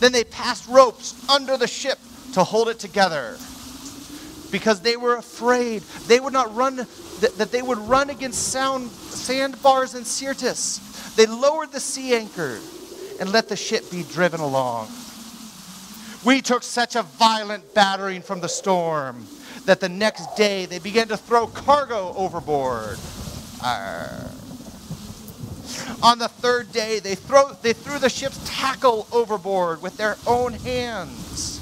Then 0.00 0.10
they 0.10 0.24
passed 0.24 0.66
ropes 0.68 1.28
under 1.28 1.56
the 1.56 1.68
ship 1.68 1.98
to 2.32 2.42
hold 2.42 2.68
it 2.68 2.80
together 2.80 3.36
because 4.50 4.80
they 4.80 4.96
were 4.96 5.16
afraid 5.16 5.82
they 6.08 6.18
would 6.18 6.32
not 6.32 6.54
run 6.54 6.76
that, 6.76 7.38
that 7.38 7.52
they 7.52 7.62
would 7.62 7.78
run 7.78 8.10
against 8.10 8.48
sound, 8.48 8.90
sandbars 8.90 9.94
and 9.94 10.04
Syrtis. 10.04 11.14
They 11.14 11.26
lowered 11.26 11.70
the 11.70 11.80
sea 11.80 12.14
anchor 12.14 12.58
and 13.22 13.30
let 13.30 13.48
the 13.48 13.54
ship 13.54 13.88
be 13.88 14.02
driven 14.02 14.40
along. 14.40 14.88
We 16.24 16.40
took 16.42 16.64
such 16.64 16.96
a 16.96 17.04
violent 17.04 17.72
battering 17.72 18.20
from 18.20 18.40
the 18.40 18.48
storm 18.48 19.28
that 19.64 19.78
the 19.78 19.88
next 19.88 20.34
day 20.34 20.66
they 20.66 20.80
began 20.80 21.06
to 21.06 21.16
throw 21.16 21.46
cargo 21.46 22.12
overboard. 22.16 22.98
Arr. 23.64 24.28
On 26.02 26.18
the 26.18 26.26
third 26.26 26.72
day, 26.72 26.98
they, 26.98 27.14
throw, 27.14 27.52
they 27.62 27.72
threw 27.72 28.00
the 28.00 28.08
ship's 28.08 28.40
tackle 28.44 29.06
overboard 29.12 29.82
with 29.82 29.96
their 29.96 30.16
own 30.26 30.54
hands. 30.54 31.60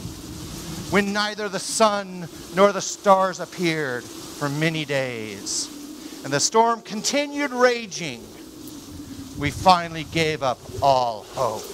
When 0.91 1.13
neither 1.13 1.51
the 1.51 1.59
sun 1.59 2.27
nor 2.57 2.73
the 2.73 2.81
stars 2.81 3.39
appeared 3.39 4.03
for 4.03 4.49
many 4.49 4.87
days, 4.87 5.69
and 6.25 6.33
the 6.33 6.41
storm 6.41 6.81
continued 6.81 7.51
raging, 7.51 8.25
we 9.41 9.51
finally 9.51 10.05
gave 10.05 10.43
up 10.43 10.59
all 10.83 11.25
hope 11.31 11.65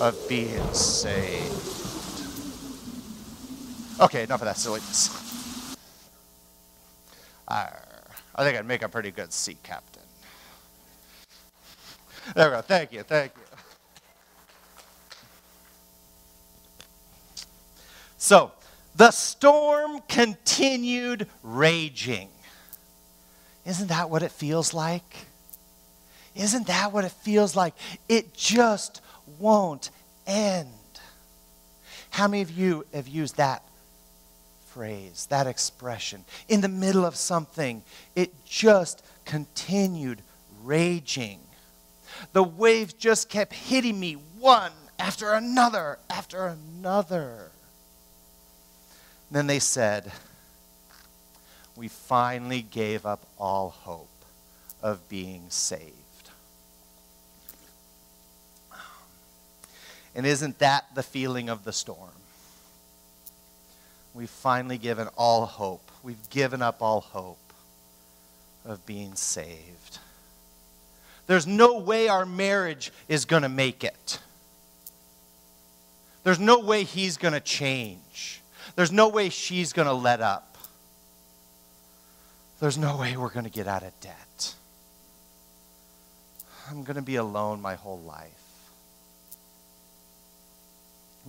of 0.00 0.16
being 0.26 0.72
saved. 0.72 1.52
Okay, 4.00 4.22
enough 4.22 4.40
of 4.40 4.46
that 4.46 4.56
silliness. 4.56 5.76
Arr, 7.46 7.82
I 8.34 8.42
think 8.42 8.56
I'd 8.56 8.66
make 8.66 8.82
a 8.82 8.88
pretty 8.88 9.10
good 9.10 9.34
sea 9.34 9.58
captain. 9.62 10.02
There 12.34 12.48
we 12.48 12.56
go. 12.56 12.62
Thank 12.62 12.92
you. 12.92 13.02
Thank 13.02 13.32
you. 13.36 13.42
So, 18.16 18.52
the 18.96 19.10
storm 19.10 20.00
continued 20.08 21.26
raging. 21.42 22.30
Isn't 23.66 23.88
that 23.88 24.08
what 24.08 24.22
it 24.22 24.30
feels 24.30 24.72
like? 24.72 25.26
Isn't 26.34 26.66
that 26.68 26.92
what 26.92 27.04
it 27.04 27.12
feels 27.12 27.56
like? 27.56 27.74
It 28.08 28.34
just 28.34 29.00
won't 29.38 29.90
end. 30.26 30.68
How 32.10 32.28
many 32.28 32.42
of 32.42 32.50
you 32.50 32.84
have 32.92 33.08
used 33.08 33.36
that 33.36 33.62
phrase, 34.68 35.26
that 35.30 35.46
expression? 35.46 36.24
In 36.48 36.60
the 36.60 36.68
middle 36.68 37.04
of 37.04 37.16
something, 37.16 37.82
it 38.14 38.44
just 38.44 39.04
continued 39.24 40.22
raging. 40.62 41.40
The 42.32 42.42
waves 42.42 42.92
just 42.92 43.28
kept 43.28 43.52
hitting 43.52 43.98
me 43.98 44.14
one 44.38 44.72
after 44.98 45.32
another 45.32 45.98
after 46.08 46.46
another. 46.46 47.50
Then 49.30 49.46
they 49.46 49.60
said, 49.60 50.12
We 51.76 51.88
finally 51.88 52.62
gave 52.62 53.06
up 53.06 53.26
all 53.38 53.70
hope 53.70 54.08
of 54.82 55.08
being 55.08 55.44
saved. 55.48 55.99
And 60.14 60.26
isn't 60.26 60.58
that 60.58 60.86
the 60.94 61.02
feeling 61.02 61.48
of 61.48 61.64
the 61.64 61.72
storm? 61.72 62.10
We've 64.12 64.30
finally 64.30 64.78
given 64.78 65.08
all 65.16 65.46
hope. 65.46 65.90
We've 66.02 66.30
given 66.30 66.62
up 66.62 66.82
all 66.82 67.00
hope 67.00 67.38
of 68.64 68.84
being 68.86 69.14
saved. 69.14 69.98
There's 71.26 71.46
no 71.46 71.78
way 71.78 72.08
our 72.08 72.26
marriage 72.26 72.92
is 73.08 73.24
going 73.24 73.42
to 73.42 73.48
make 73.48 73.84
it. 73.84 74.18
There's 76.24 76.40
no 76.40 76.58
way 76.58 76.82
he's 76.82 77.16
going 77.16 77.34
to 77.34 77.40
change. 77.40 78.42
There's 78.74 78.92
no 78.92 79.08
way 79.08 79.28
she's 79.28 79.72
going 79.72 79.86
to 79.86 79.94
let 79.94 80.20
up. 80.20 80.58
There's 82.58 82.76
no 82.76 82.96
way 82.98 83.16
we're 83.16 83.30
going 83.30 83.44
to 83.44 83.50
get 83.50 83.66
out 83.66 83.82
of 83.82 83.98
debt. 84.00 84.54
I'm 86.68 86.82
going 86.82 86.96
to 86.96 87.02
be 87.02 87.16
alone 87.16 87.62
my 87.62 87.74
whole 87.74 88.00
life. 88.00 88.39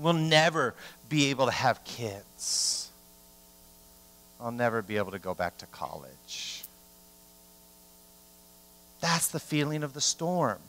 We'll 0.02 0.14
never 0.14 0.74
be 1.10 1.28
able 1.30 1.46
to 1.46 1.52
have 1.52 1.84
kids. 1.84 2.90
I'll 4.40 4.52
never 4.52 4.82
be 4.82 4.98
able 4.98 5.12
to 5.12 5.20
go 5.20 5.36
back 5.36 5.60
to 5.60 5.68
college. 5.68 6.64
That's 9.00 9.28
the 9.28 9.40
feeling 9.40 9.84
of 9.84 9.94
the 9.94 10.02
storm. 10.02 10.60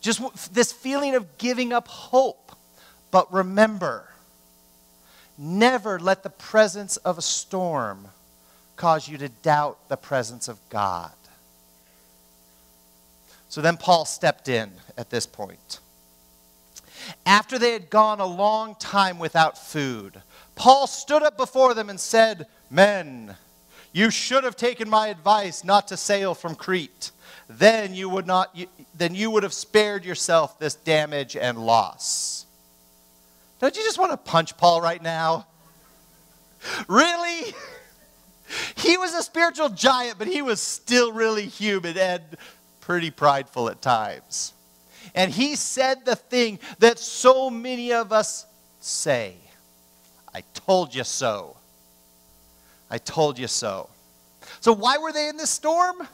Just 0.00 0.54
this 0.54 0.72
feeling 0.72 1.16
of 1.16 1.38
giving 1.38 1.72
up 1.72 1.88
hope. 1.88 2.52
But 3.10 3.32
remember, 3.32 4.08
never 5.36 5.98
let 5.98 6.22
the 6.22 6.30
presence 6.30 6.96
of 6.98 7.18
a 7.18 7.22
storm 7.22 8.08
cause 8.76 9.08
you 9.08 9.18
to 9.18 9.28
doubt 9.28 9.88
the 9.88 9.96
presence 9.96 10.46
of 10.46 10.58
God. 10.68 11.10
So 13.48 13.60
then 13.60 13.76
Paul 13.76 14.04
stepped 14.04 14.48
in 14.48 14.70
at 14.96 15.10
this 15.10 15.26
point. 15.26 15.80
After 17.26 17.58
they 17.58 17.72
had 17.72 17.90
gone 17.90 18.20
a 18.20 18.26
long 18.26 18.74
time 18.76 19.18
without 19.18 19.58
food, 19.58 20.22
Paul 20.54 20.86
stood 20.86 21.22
up 21.22 21.36
before 21.36 21.74
them 21.74 21.90
and 21.90 22.00
said, 22.00 22.46
Men, 22.70 23.36
you 23.92 24.10
should 24.10 24.44
have 24.44 24.56
taken 24.56 24.88
my 24.88 25.08
advice 25.08 25.64
not 25.64 25.88
to 25.88 25.96
sail 25.96 26.34
from 26.34 26.54
Crete 26.54 27.10
then 27.48 27.94
you 27.94 28.08
would 28.10 28.26
not 28.26 28.56
then 28.94 29.14
you 29.14 29.30
would 29.30 29.42
have 29.42 29.54
spared 29.54 30.04
yourself 30.04 30.58
this 30.58 30.74
damage 30.74 31.34
and 31.34 31.58
loss. 31.58 32.46
Don't 33.60 33.76
you 33.76 33.82
just 33.82 33.98
want 33.98 34.12
to 34.12 34.16
punch 34.16 34.56
Paul 34.56 34.80
right 34.80 35.02
now? 35.02 35.46
Really? 36.86 37.54
He 38.76 38.96
was 38.96 39.12
a 39.12 39.22
spiritual 39.22 39.68
giant, 39.68 40.16
but 40.16 40.26
he 40.26 40.40
was 40.40 40.58
still 40.62 41.12
really 41.12 41.44
human 41.44 41.98
and 41.98 42.22
pretty 42.80 43.10
prideful 43.10 43.68
at 43.68 43.82
times. 43.82 44.54
And 45.14 45.32
he 45.32 45.56
said 45.56 46.04
the 46.04 46.16
thing 46.16 46.58
that 46.78 46.98
so 46.98 47.50
many 47.50 47.92
of 47.92 48.12
us 48.12 48.46
say 48.80 49.34
I 50.34 50.42
told 50.54 50.94
you 50.94 51.04
so. 51.04 51.56
I 52.90 52.98
told 52.98 53.38
you 53.38 53.48
so. 53.48 53.88
So, 54.60 54.72
why 54.72 54.98
were 54.98 55.12
they 55.12 55.28
in 55.28 55.36
this 55.36 55.50
storm? 55.50 56.06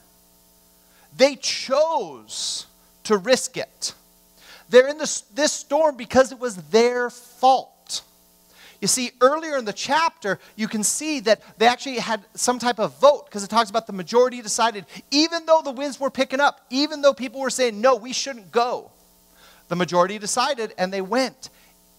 They 1.16 1.36
chose 1.36 2.66
to 3.04 3.16
risk 3.16 3.56
it. 3.56 3.94
They're 4.68 4.88
in 4.88 4.98
this, 4.98 5.20
this 5.20 5.52
storm 5.52 5.96
because 5.96 6.32
it 6.32 6.38
was 6.38 6.56
their 6.56 7.10
fault. 7.10 7.70
You 8.80 8.88
see, 8.88 9.12
earlier 9.20 9.56
in 9.56 9.64
the 9.64 9.72
chapter, 9.72 10.38
you 10.56 10.68
can 10.68 10.82
see 10.82 11.20
that 11.20 11.42
they 11.58 11.66
actually 11.66 11.98
had 11.98 12.24
some 12.34 12.58
type 12.58 12.78
of 12.78 12.98
vote 13.00 13.26
because 13.26 13.44
it 13.44 13.50
talks 13.50 13.70
about 13.70 13.86
the 13.86 13.92
majority 13.92 14.42
decided, 14.42 14.84
even 15.10 15.46
though 15.46 15.62
the 15.62 15.70
winds 15.70 15.98
were 15.98 16.10
picking 16.10 16.40
up, 16.40 16.60
even 16.70 17.00
though 17.00 17.14
people 17.14 17.40
were 17.40 17.50
saying, 17.50 17.80
no, 17.80 17.96
we 17.96 18.12
shouldn't 18.12 18.50
go, 18.50 18.90
the 19.68 19.76
majority 19.76 20.18
decided 20.18 20.74
and 20.76 20.92
they 20.92 21.00
went. 21.00 21.50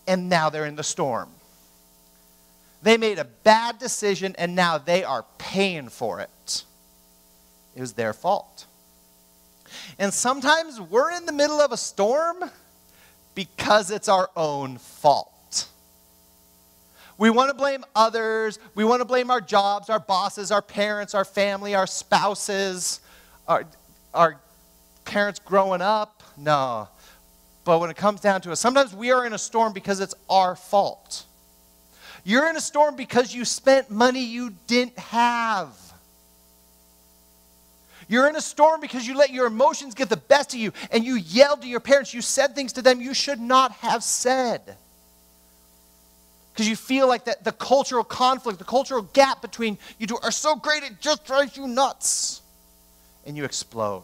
And 0.07 0.29
now 0.29 0.49
they're 0.49 0.67
in 0.67 0.75
the 0.75 0.83
storm. 0.83 1.29
They 2.83 2.97
made 2.97 3.17
a 3.17 3.25
bad 3.25 3.79
decision 3.79 4.35
and 4.37 4.55
now 4.55 4.77
they 4.77 5.03
are 5.03 5.25
paying 5.39 5.89
for 5.89 6.19
it. 6.19 6.63
It 7.75 7.81
was 7.81 7.93
their 7.93 8.13
fault. 8.13 8.65
And 9.97 10.13
sometimes 10.13 10.79
we're 10.79 11.11
in 11.11 11.25
the 11.25 11.31
middle 11.31 11.59
of 11.59 11.71
a 11.71 11.77
storm 11.77 12.43
because 13.33 13.91
it's 13.91 14.07
our 14.07 14.29
own 14.35 14.77
fault. 14.77 15.31
We 17.17 17.29
want 17.29 17.49
to 17.49 17.55
blame 17.55 17.85
others. 17.95 18.59
We 18.75 18.83
want 18.83 19.01
to 19.01 19.05
blame 19.05 19.31
our 19.31 19.41
jobs, 19.41 19.89
our 19.89 19.99
bosses, 19.99 20.51
our 20.51 20.61
parents, 20.61 21.15
our 21.15 21.25
family, 21.25 21.75
our 21.75 21.87
spouses, 21.87 22.99
our, 23.47 23.65
our 24.13 24.39
parents 25.05 25.39
growing 25.39 25.81
up. 25.81 26.23
No. 26.37 26.89
But 27.63 27.79
when 27.79 27.89
it 27.89 27.95
comes 27.95 28.19
down 28.19 28.41
to 28.41 28.51
it, 28.51 28.57
sometimes 28.57 28.93
we 28.93 29.11
are 29.11 29.25
in 29.25 29.33
a 29.33 29.37
storm 29.37 29.73
because 29.73 29.99
it's 29.99 30.13
our 30.29 30.55
fault. 30.55 31.25
You're 32.23 32.49
in 32.49 32.57
a 32.57 32.61
storm 32.61 32.95
because 32.95 33.33
you 33.33 33.45
spent 33.45 33.89
money 33.89 34.23
you 34.23 34.53
didn't 34.67 34.97
have. 34.99 35.73
You're 38.07 38.27
in 38.27 38.35
a 38.35 38.41
storm 38.41 38.81
because 38.81 39.07
you 39.07 39.15
let 39.15 39.31
your 39.31 39.47
emotions 39.47 39.95
get 39.95 40.09
the 40.09 40.17
best 40.17 40.53
of 40.53 40.59
you 40.59 40.73
and 40.91 41.03
you 41.03 41.15
yelled 41.15 41.61
to 41.61 41.67
your 41.67 41.79
parents. 41.79 42.13
You 42.13 42.21
said 42.21 42.55
things 42.55 42.73
to 42.73 42.81
them 42.81 43.01
you 43.01 43.13
should 43.13 43.39
not 43.39 43.71
have 43.73 44.03
said. 44.03 44.77
Because 46.55 46.69
you 46.69 46.77
feel 46.77 47.05
like 47.05 47.25
that 47.25 47.43
the 47.43 47.51
cultural 47.51 48.05
conflict, 48.05 48.59
the 48.59 48.65
cultural 48.65 49.01
gap 49.01 49.41
between 49.41 49.77
you 49.99 50.07
two 50.07 50.17
are 50.23 50.31
so 50.31 50.55
great 50.55 50.83
it 50.83 51.01
just 51.01 51.25
drives 51.25 51.57
you 51.57 51.67
nuts. 51.67 52.41
and 53.25 53.35
you 53.35 53.43
explode. 53.43 54.03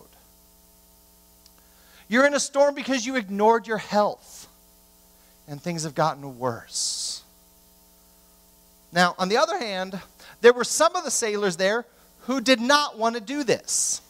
You're 2.10 2.26
in 2.28 2.34
a 2.34 2.42
storm 2.42 2.76
because 2.76 3.06
you 3.06 3.16
ignored 3.16 3.68
your 3.68 3.78
health 3.78 4.50
and 5.48 5.62
things 5.62 5.84
have 5.84 5.96
gotten 5.96 6.40
worse. 6.40 7.24
Now, 8.92 9.16
on 9.18 9.30
the 9.30 9.38
other 9.38 9.58
hand, 9.58 9.98
there 10.42 10.52
were 10.52 10.66
some 10.66 10.94
of 10.98 11.06
the 11.06 11.12
sailors 11.12 11.56
there 11.56 11.86
who 12.22 12.42
did 12.42 12.60
not 12.60 12.98
want 12.98 13.16
to 13.16 13.22
do 13.22 13.46
this. 13.46 14.02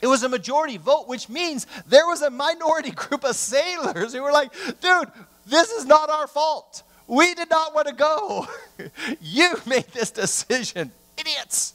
It 0.00 0.06
was 0.06 0.22
a 0.22 0.28
majority 0.28 0.76
vote, 0.76 1.08
which 1.08 1.28
means 1.28 1.66
there 1.88 2.06
was 2.06 2.22
a 2.22 2.30
minority 2.30 2.90
group 2.94 3.24
of 3.24 3.34
sailors 3.34 4.12
who 4.12 4.22
were 4.22 4.30
like, 4.30 4.52
dude, 4.80 5.08
this 5.46 5.72
is 5.72 5.86
not 5.86 6.10
our 6.10 6.28
fault. 6.28 6.84
We 7.10 7.34
did 7.34 7.50
not 7.50 7.74
want 7.74 7.88
to 7.88 7.92
go. 7.92 8.46
you 9.20 9.56
made 9.66 9.88
this 9.88 10.12
decision. 10.12 10.92
Idiots. 11.18 11.74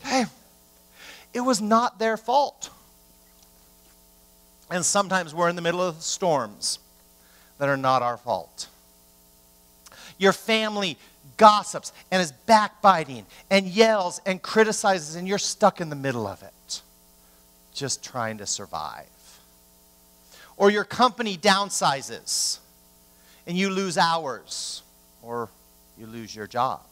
Okay? 0.00 0.24
It 1.34 1.42
was 1.42 1.60
not 1.60 1.98
their 1.98 2.16
fault. 2.16 2.70
And 4.70 4.82
sometimes 4.82 5.34
we're 5.34 5.50
in 5.50 5.56
the 5.56 5.60
middle 5.60 5.82
of 5.82 6.00
storms 6.00 6.78
that 7.58 7.68
are 7.68 7.76
not 7.76 8.00
our 8.00 8.16
fault. 8.16 8.68
Your 10.16 10.32
family 10.32 10.96
gossips 11.36 11.92
and 12.10 12.22
is 12.22 12.32
backbiting 12.32 13.26
and 13.50 13.66
yells 13.66 14.22
and 14.24 14.40
criticizes, 14.40 15.14
and 15.14 15.28
you're 15.28 15.36
stuck 15.36 15.82
in 15.82 15.90
the 15.90 15.96
middle 15.96 16.26
of 16.26 16.42
it, 16.42 16.80
just 17.74 18.02
trying 18.02 18.38
to 18.38 18.46
survive. 18.46 19.06
Or 20.56 20.70
your 20.70 20.84
company 20.84 21.36
downsizes 21.36 22.60
and 23.50 23.58
you 23.58 23.68
lose 23.68 23.98
hours, 23.98 24.84
or 25.22 25.48
you 25.98 26.06
lose 26.06 26.36
your 26.36 26.46
job. 26.46 26.82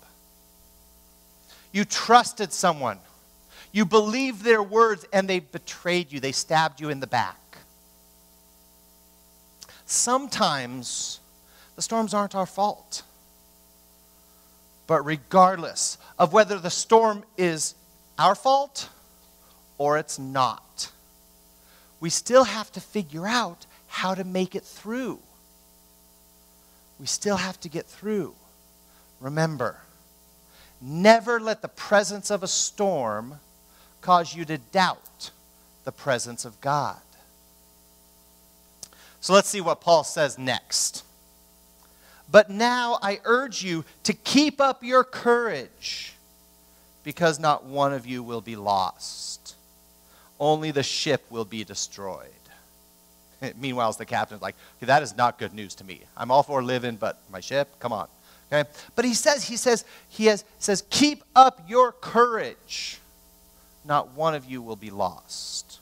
You 1.71 1.85
trusted 1.85 2.53
someone, 2.53 2.99
you 3.71 3.85
believed 3.85 4.43
their 4.43 4.61
words, 4.61 5.05
and 5.13 5.29
they 5.29 5.39
betrayed 5.39 6.11
you, 6.11 6.19
they 6.19 6.33
stabbed 6.33 6.81
you 6.81 6.89
in 6.89 6.99
the 6.99 7.07
back. 7.07 7.59
Sometimes 9.87 11.21
the 11.77 11.83
storms 11.83 12.13
aren't 12.13 12.35
our 12.35 12.45
fault. 12.45 13.05
But 14.89 15.03
regardless 15.03 15.97
of 16.19 16.33
whether 16.33 16.59
the 16.59 16.71
storm 16.71 17.23
is 17.37 17.77
our 18.19 18.35
fault 18.35 18.89
or 19.79 19.97
it's 19.97 20.19
not, 20.19 20.91
we 22.01 22.11
still 22.11 22.43
have 22.43 22.73
to 22.73 22.81
figure 22.81 23.29
out 23.29 23.65
how 23.87 24.17
to 24.17 24.25
make 24.25 24.57
it 24.57 24.65
through. 24.65 25.21
We 26.99 27.07
still 27.07 27.37
have 27.37 27.61
to 27.61 27.69
get 27.69 27.87
through. 27.87 28.35
Remember, 29.21 29.79
never 30.81 31.41
let 31.41 31.63
the 31.63 31.69
presence 31.69 32.31
of 32.31 32.43
a 32.43 32.49
storm 32.49 33.41
cause 34.01 34.35
you 34.35 34.45
to 34.45 34.59
doubt 34.59 35.31
the 35.85 35.93
presence 35.93 36.45
of 36.45 36.61
God. 36.61 36.97
So 39.21 39.33
let's 39.33 39.49
see 39.49 39.61
what 39.61 39.81
Paul 39.81 40.05
says 40.05 40.39
next. 40.39 41.05
But 42.31 42.51
now 42.51 42.99
I 43.03 43.21
urge 43.25 43.63
you 43.63 43.85
to 44.05 44.13
keep 44.13 44.61
up 44.61 44.85
your 44.85 45.03
courage, 45.03 46.13
because 47.03 47.39
not 47.41 47.65
one 47.65 47.93
of 47.95 48.07
you 48.07 48.23
will 48.23 48.43
be 48.43 48.55
lost. 48.55 49.55
Only 50.39 50.71
the 50.71 50.83
ship 50.83 51.25
will 51.31 51.47
be 51.47 51.65
destroyed. 51.65 52.29
Meanwhile, 53.57 53.93
the 53.93 54.05
captain's 54.05 54.43
like, 54.43 54.57
okay, 54.79 54.87
that 54.87 55.03
is 55.03 55.17
not 55.17 55.39
good 55.39 55.55
news 55.55 55.75
to 55.77 55.85
me. 55.85 56.01
I'm 56.17 56.31
all 56.31 56.43
for 56.43 56.63
living, 56.63 56.97
but 56.97 57.19
my 57.31 57.41
ship, 57.41 57.69
come 57.79 57.93
on. 57.93 58.09
Okay? 58.53 58.69
But 58.97 59.05
he 59.05 59.15
says, 59.15 59.45
he 59.45 59.57
says, 59.57 59.85
he 60.09 60.27
has, 60.27 60.45
says, 60.59 60.83
keep 60.91 61.23
up 61.37 61.63
your 61.69 61.93
courage. 61.93 62.99
Not 63.85 64.15
one 64.15 64.35
of 64.35 64.45
you 64.45 64.61
will 64.61 64.77
be 64.77 64.91
lost. 64.91 65.79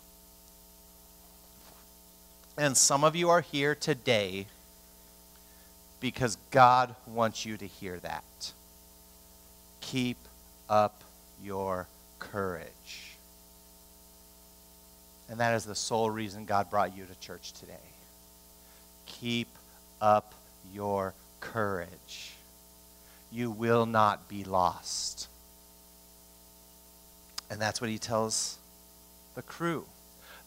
And 2.59 2.77
some 2.77 3.05
of 3.05 3.17
you 3.17 3.31
are 3.31 3.41
here 3.41 3.75
today 3.75 4.47
because 6.01 6.37
God 6.51 6.95
wants 7.07 7.45
you 7.45 7.57
to 7.57 7.67
hear 7.67 7.99
that. 8.01 8.53
Keep 9.81 10.19
up 10.69 11.03
your 11.43 11.89
courage. 12.19 13.06
And 15.29 15.41
that 15.41 15.55
is 15.55 15.65
the 15.65 15.75
sole 15.75 16.11
reason 16.11 16.45
God 16.45 16.71
brought 16.71 16.97
you 16.97 17.05
to 17.05 17.21
church 17.21 17.53
today. 17.53 17.75
Keep 19.07 19.49
up 20.01 20.35
your 20.73 21.15
courage. 21.41 22.35
You 23.33 23.51
will 23.51 23.87
not 23.87 24.29
be 24.29 24.45
lost. 24.45 25.29
And 27.51 27.61
that's 27.61 27.81
what 27.81 27.91
he 27.91 27.99
tells 27.99 28.59
the 29.35 29.43
crew. 29.43 29.85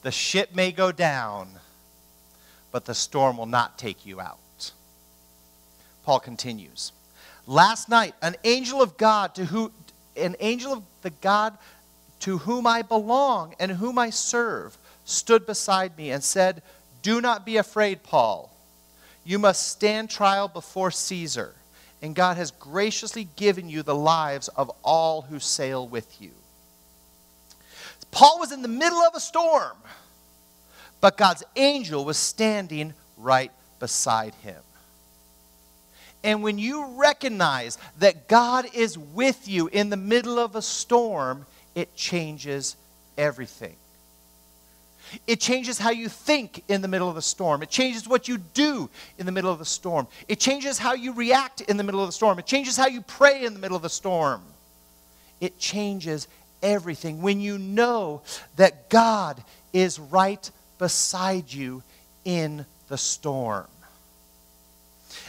The 0.01 0.11
ship 0.11 0.55
may 0.55 0.71
go 0.71 0.91
down 0.91 1.59
but 2.71 2.85
the 2.85 2.93
storm 2.93 3.37
will 3.37 3.45
not 3.45 3.77
take 3.77 4.05
you 4.05 4.19
out. 4.21 4.71
Paul 6.03 6.19
continues. 6.19 6.91
Last 7.47 7.89
night, 7.89 8.13
an 8.21 8.35
angel 8.43 8.81
of 8.81 8.97
God 8.97 9.35
to 9.35 9.45
who 9.45 9.71
an 10.15 10.35
angel 10.39 10.73
of 10.73 10.83
the 11.01 11.09
God 11.09 11.57
to 12.19 12.39
whom 12.39 12.67
I 12.67 12.81
belong 12.81 13.55
and 13.59 13.71
whom 13.71 13.97
I 13.97 14.09
serve 14.09 14.77
stood 15.05 15.45
beside 15.45 15.97
me 15.97 16.11
and 16.11 16.23
said, 16.23 16.61
"Do 17.01 17.21
not 17.21 17.45
be 17.45 17.57
afraid, 17.57 18.03
Paul. 18.03 18.51
You 19.23 19.39
must 19.39 19.67
stand 19.67 20.09
trial 20.09 20.47
before 20.47 20.91
Caesar, 20.91 21.55
and 22.01 22.15
God 22.15 22.37
has 22.37 22.51
graciously 22.51 23.25
given 23.35 23.69
you 23.69 23.83
the 23.83 23.95
lives 23.95 24.47
of 24.49 24.71
all 24.83 25.23
who 25.23 25.39
sail 25.39 25.87
with 25.87 26.21
you." 26.21 26.31
Paul 28.11 28.39
was 28.39 28.51
in 28.51 28.61
the 28.61 28.67
middle 28.67 29.01
of 29.01 29.15
a 29.15 29.19
storm 29.19 29.77
but 31.01 31.17
God's 31.17 31.43
angel 31.55 32.03
was 32.03 32.17
standing 32.17 32.93
right 33.17 33.51
beside 33.79 34.33
him. 34.35 34.61
And 36.23 36.43
when 36.43 36.57
you 36.57 36.85
recognize 36.97 37.77
that 37.99 38.27
God 38.27 38.67
is 38.73 38.97
with 38.97 39.47
you 39.47 39.67
in 39.67 39.89
the 39.89 39.97
middle 39.97 40.37
of 40.37 40.55
a 40.55 40.61
storm, 40.61 41.45
it 41.79 41.95
changes 41.95 42.75
everything. 43.17 43.75
It 45.25 45.39
changes 45.39 45.79
how 45.79 45.91
you 45.91 46.09
think 46.09 46.61
in 46.67 46.81
the 46.81 46.89
middle 46.89 47.07
of 47.07 47.15
the 47.15 47.21
storm. 47.21 47.63
It 47.63 47.69
changes 47.69 48.05
what 48.05 48.27
you 48.27 48.37
do 48.37 48.89
in 49.17 49.25
the 49.25 49.31
middle 49.31 49.51
of 49.51 49.59
the 49.59 49.65
storm. 49.65 50.07
It 50.27 50.41
changes 50.41 50.77
how 50.77 50.93
you 50.93 51.13
react 51.13 51.61
in 51.61 51.77
the 51.77 51.83
middle 51.85 52.01
of 52.01 52.09
the 52.09 52.13
storm. 52.13 52.37
It 52.37 52.45
changes 52.45 52.75
how 52.75 52.87
you 52.87 53.01
pray 53.01 53.45
in 53.45 53.53
the 53.53 53.59
middle 53.59 53.77
of 53.77 53.81
the 53.81 53.89
storm. 53.89 54.41
It 55.39 55.57
changes 55.57 56.27
everything 56.61 57.21
when 57.21 57.39
you 57.39 57.57
know 57.57 58.23
that 58.57 58.89
God 58.89 59.41
is 59.71 59.99
right 59.99 60.51
beside 60.77 61.51
you 61.51 61.81
in 62.25 62.65
the 62.89 62.97
storm. 62.97 63.67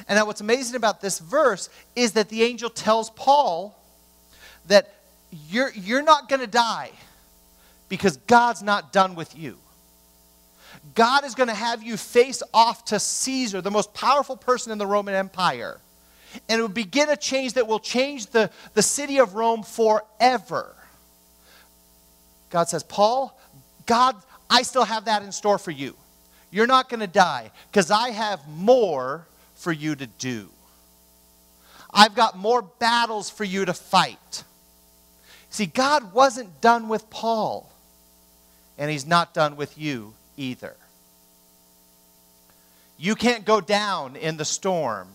And 0.08 0.18
now, 0.18 0.26
what's 0.26 0.40
amazing 0.40 0.74
about 0.74 1.00
this 1.00 1.20
verse 1.20 1.68
is 1.94 2.12
that 2.12 2.28
the 2.28 2.42
angel 2.42 2.70
tells 2.70 3.10
Paul 3.10 3.78
that 4.66 4.99
you're, 5.48 5.70
you're 5.74 6.02
not 6.02 6.28
going 6.28 6.40
to 6.40 6.46
die 6.46 6.90
because 7.88 8.16
God's 8.18 8.62
not 8.62 8.92
done 8.92 9.14
with 9.14 9.36
you. 9.36 9.56
God 10.94 11.24
is 11.24 11.34
going 11.34 11.48
to 11.48 11.54
have 11.54 11.82
you 11.82 11.96
face 11.96 12.42
off 12.54 12.86
to 12.86 12.98
Caesar, 12.98 13.60
the 13.60 13.70
most 13.70 13.92
powerful 13.92 14.36
person 14.36 14.72
in 14.72 14.78
the 14.78 14.86
Roman 14.86 15.14
Empire. 15.14 15.78
And 16.48 16.58
it 16.58 16.62
will 16.62 16.68
begin 16.68 17.10
a 17.10 17.16
change 17.16 17.54
that 17.54 17.66
will 17.66 17.80
change 17.80 18.26
the, 18.26 18.50
the 18.74 18.82
city 18.82 19.18
of 19.18 19.34
Rome 19.34 19.62
forever. 19.62 20.74
God 22.50 22.68
says, 22.68 22.82
Paul, 22.82 23.38
God 23.86 24.16
I 24.50 24.62
still 24.62 24.84
have 24.84 25.04
that 25.04 25.22
in 25.22 25.30
store 25.30 25.58
for 25.58 25.70
you. 25.70 25.94
You're 26.50 26.66
not 26.66 26.88
going 26.88 27.00
to 27.00 27.06
die 27.06 27.52
because 27.70 27.92
I 27.92 28.10
have 28.10 28.46
more 28.48 29.24
for 29.54 29.70
you 29.70 29.94
to 29.94 30.06
do. 30.06 30.48
I've 31.94 32.16
got 32.16 32.36
more 32.36 32.62
battles 32.62 33.30
for 33.30 33.44
you 33.44 33.64
to 33.64 33.72
fight. 33.72 34.42
See, 35.50 35.66
God 35.66 36.12
wasn't 36.12 36.60
done 36.60 36.88
with 36.88 37.10
Paul, 37.10 37.70
and 38.78 38.90
He's 38.90 39.06
not 39.06 39.34
done 39.34 39.56
with 39.56 39.76
you 39.76 40.14
either. 40.36 40.76
You 42.96 43.14
can't 43.14 43.44
go 43.44 43.60
down 43.60 44.16
in 44.16 44.36
the 44.36 44.44
storm 44.44 45.08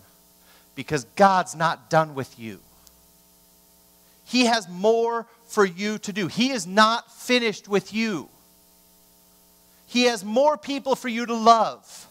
because 0.74 1.04
God's 1.16 1.54
not 1.54 1.88
done 1.88 2.14
with 2.14 2.38
you. 2.38 2.60
He 4.24 4.46
has 4.46 4.68
more 4.68 5.26
for 5.46 5.64
you 5.64 5.98
to 5.98 6.12
do. 6.12 6.26
He 6.26 6.50
is 6.50 6.66
not 6.66 7.10
finished 7.12 7.68
with 7.68 7.94
you. 7.94 8.28
He 9.86 10.04
has 10.04 10.24
more 10.24 10.58
people 10.58 10.96
for 10.96 11.08
you 11.08 11.24
to 11.26 11.34
love. 11.34 12.08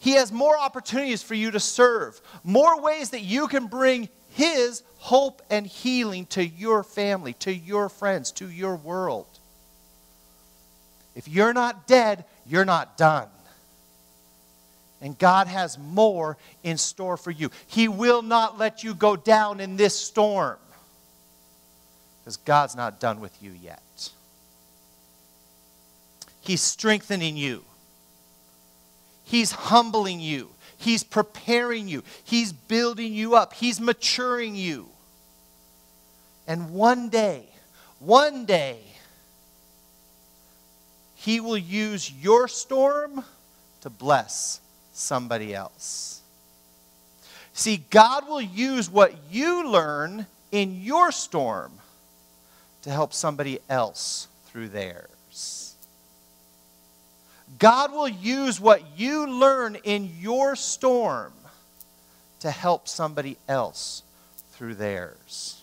He 0.00 0.12
has 0.12 0.32
more 0.32 0.58
opportunities 0.58 1.22
for 1.22 1.34
you 1.34 1.52
to 1.52 1.60
serve, 1.60 2.20
more 2.42 2.80
ways 2.80 3.10
that 3.10 3.20
you 3.20 3.46
can 3.48 3.66
bring 3.66 4.08
His 4.30 4.82
hope 4.98 5.42
and 5.50 5.66
healing 5.66 6.26
to 6.26 6.46
your 6.46 6.82
family, 6.82 7.32
to 7.34 7.54
your 7.54 7.88
friends, 7.88 8.32
to 8.32 8.48
your 8.48 8.76
world. 8.76 9.26
If 11.14 11.28
you're 11.28 11.52
not 11.52 11.86
dead, 11.86 12.24
you're 12.46 12.64
not 12.64 12.96
done. 12.96 13.28
And 15.02 15.18
God 15.18 15.46
has 15.46 15.78
more 15.78 16.36
in 16.62 16.76
store 16.76 17.16
for 17.16 17.30
you. 17.30 17.50
He 17.66 17.88
will 17.88 18.22
not 18.22 18.58
let 18.58 18.84
you 18.84 18.94
go 18.94 19.16
down 19.16 19.60
in 19.60 19.76
this 19.76 19.98
storm 19.98 20.58
because 22.20 22.36
God's 22.36 22.76
not 22.76 23.00
done 23.00 23.20
with 23.20 23.36
you 23.42 23.52
yet. 23.62 23.80
He's 26.42 26.60
strengthening 26.60 27.36
you. 27.36 27.64
He's 29.24 29.52
humbling 29.52 30.20
you. 30.20 30.50
He's 30.80 31.04
preparing 31.04 31.88
you. 31.88 32.02
He's 32.24 32.54
building 32.54 33.12
you 33.12 33.36
up. 33.36 33.52
He's 33.52 33.78
maturing 33.78 34.56
you. 34.56 34.88
And 36.46 36.72
one 36.72 37.10
day, 37.10 37.44
one 37.98 38.46
day, 38.46 38.78
He 41.16 41.38
will 41.38 41.58
use 41.58 42.10
your 42.10 42.48
storm 42.48 43.22
to 43.82 43.90
bless 43.90 44.62
somebody 44.94 45.54
else. 45.54 46.22
See, 47.52 47.84
God 47.90 48.26
will 48.26 48.40
use 48.40 48.88
what 48.88 49.12
you 49.30 49.68
learn 49.68 50.24
in 50.50 50.80
your 50.80 51.12
storm 51.12 51.72
to 52.82 52.90
help 52.90 53.12
somebody 53.12 53.58
else 53.68 54.28
through 54.46 54.68
theirs. 54.68 55.10
God 57.60 57.92
will 57.92 58.08
use 58.08 58.58
what 58.58 58.82
you 58.98 59.30
learn 59.30 59.76
in 59.84 60.10
your 60.18 60.56
storm 60.56 61.32
to 62.40 62.50
help 62.50 62.88
somebody 62.88 63.36
else 63.46 64.02
through 64.52 64.74
theirs. 64.74 65.62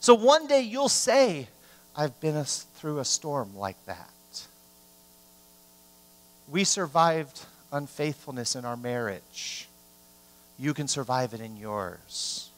So 0.00 0.14
one 0.14 0.46
day 0.46 0.60
you'll 0.60 0.90
say, 0.90 1.48
I've 1.96 2.20
been 2.20 2.36
a, 2.36 2.44
through 2.44 2.98
a 2.98 3.04
storm 3.06 3.56
like 3.56 3.82
that. 3.86 4.10
We 6.46 6.64
survived 6.64 7.44
unfaithfulness 7.72 8.54
in 8.54 8.66
our 8.66 8.76
marriage. 8.76 9.66
You 10.58 10.74
can 10.74 10.88
survive 10.88 11.32
it 11.32 11.40
in 11.40 11.56
yours. 11.56 12.50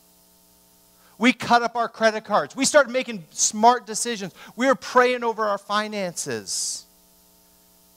We 1.18 1.33
cut 1.33 1.62
up 1.62 1.76
our 1.76 1.88
credit 1.88 2.24
cards. 2.24 2.56
We 2.56 2.64
started 2.64 2.90
making 2.90 3.24
smart 3.30 3.87
decisions. 3.87 4.35
We 4.56 4.66
were 4.66 4.74
praying 4.74 5.22
over 5.22 5.46
our 5.46 5.59
finances. 5.59 6.87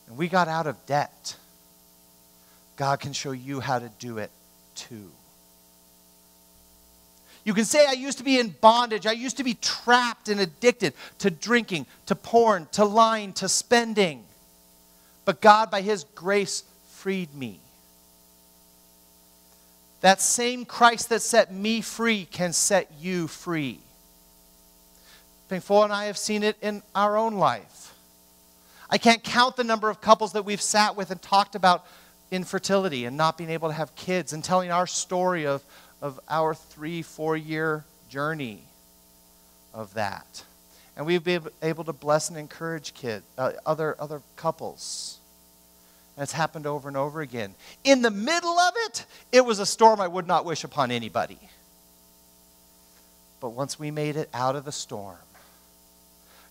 And 0.08 0.18
we 0.18 0.28
got 0.28 0.48
out 0.48 0.68
of 0.68 0.84
debt. 0.86 1.36
God 2.76 3.00
can 3.00 3.14
show 3.14 3.32
you 3.32 3.60
how 3.60 3.80
to 3.80 3.90
do 4.00 4.18
it 4.18 4.32
too. 4.76 5.12
You 7.44 7.54
can 7.54 7.66
say, 7.66 7.86
I 7.86 7.92
used 7.92 8.20
to 8.20 8.24
be 8.24 8.40
in 8.40 8.56
bondage. 8.62 9.06
I 9.06 9.12
used 9.12 9.38
to 9.38 9.44
be 9.44 9.56
trapped 9.56 10.30
and 10.30 10.40
addicted 10.40 10.94
to 11.20 11.30
drinking, 11.30 11.88
to 12.06 12.16
porn, 12.16 12.68
to 12.72 12.86
lying, 12.86 13.34
to 13.34 13.50
spending. 13.50 14.24
But 15.26 15.42
God, 15.42 15.70
by 15.70 15.82
His 15.82 16.06
grace, 16.16 16.64
freed 16.92 17.34
me. 17.36 17.60
That 20.00 20.22
same 20.22 20.66
Christ 20.66 21.10
that 21.10 21.22
set 21.22 21.54
me 21.54 21.82
free 21.82 22.26
can 22.26 22.54
set 22.54 22.92
you 23.00 23.28
free. 23.28 23.80
Pingfo 25.50 25.84
and 25.84 25.94
I 25.94 26.06
have 26.06 26.18
seen 26.18 26.44
it 26.44 26.58
in 26.62 26.82
our 26.96 27.18
own 27.18 27.36
life. 27.36 27.83
I 28.94 29.00
can't 29.00 29.24
count 29.24 29.56
the 29.56 29.64
number 29.64 29.90
of 29.90 30.02
couples 30.02 30.34
that 30.34 30.46
we've 30.46 30.62
sat 30.62 30.96
with 30.96 31.10
and 31.10 31.20
talked 31.20 31.56
about 31.56 31.84
infertility 32.30 33.06
and 33.06 33.18
not 33.18 33.40
being 33.40 33.50
able 33.50 33.70
to 33.70 33.74
have 33.74 33.96
kids 33.96 34.34
and 34.34 34.44
telling 34.44 34.70
our 34.70 34.86
story 34.86 35.48
of, 35.48 35.64
of 36.00 36.20
our 36.30 36.54
three, 36.54 37.02
four 37.02 37.36
year 37.36 37.86
journey 38.08 38.62
of 39.74 39.92
that. 39.96 40.44
And 40.96 41.08
we've 41.08 41.24
been 41.24 41.42
able 41.64 41.84
to 41.86 41.92
bless 41.92 42.30
and 42.30 42.38
encourage 42.38 42.94
kids, 42.94 43.26
uh, 43.36 43.54
other, 43.66 43.96
other 44.00 44.22
couples. 44.36 45.18
And 46.16 46.22
it's 46.22 46.34
happened 46.34 46.68
over 46.68 46.88
and 46.88 46.96
over 46.96 47.22
again. 47.22 47.56
In 47.84 48.04
the 48.04 48.12
middle 48.12 48.60
of 48.60 48.76
it, 48.86 49.08
it 49.32 49.44
was 49.44 49.58
a 49.58 49.66
storm 49.66 50.02
I 50.02 50.08
would 50.08 50.28
not 50.28 50.46
wish 50.46 50.64
upon 50.64 50.92
anybody. 50.92 51.40
But 53.40 53.54
once 53.54 53.80
we 53.80 53.90
made 53.90 54.18
it 54.18 54.30
out 54.36 54.56
of 54.56 54.66
the 54.66 54.72
storm, 54.72 55.18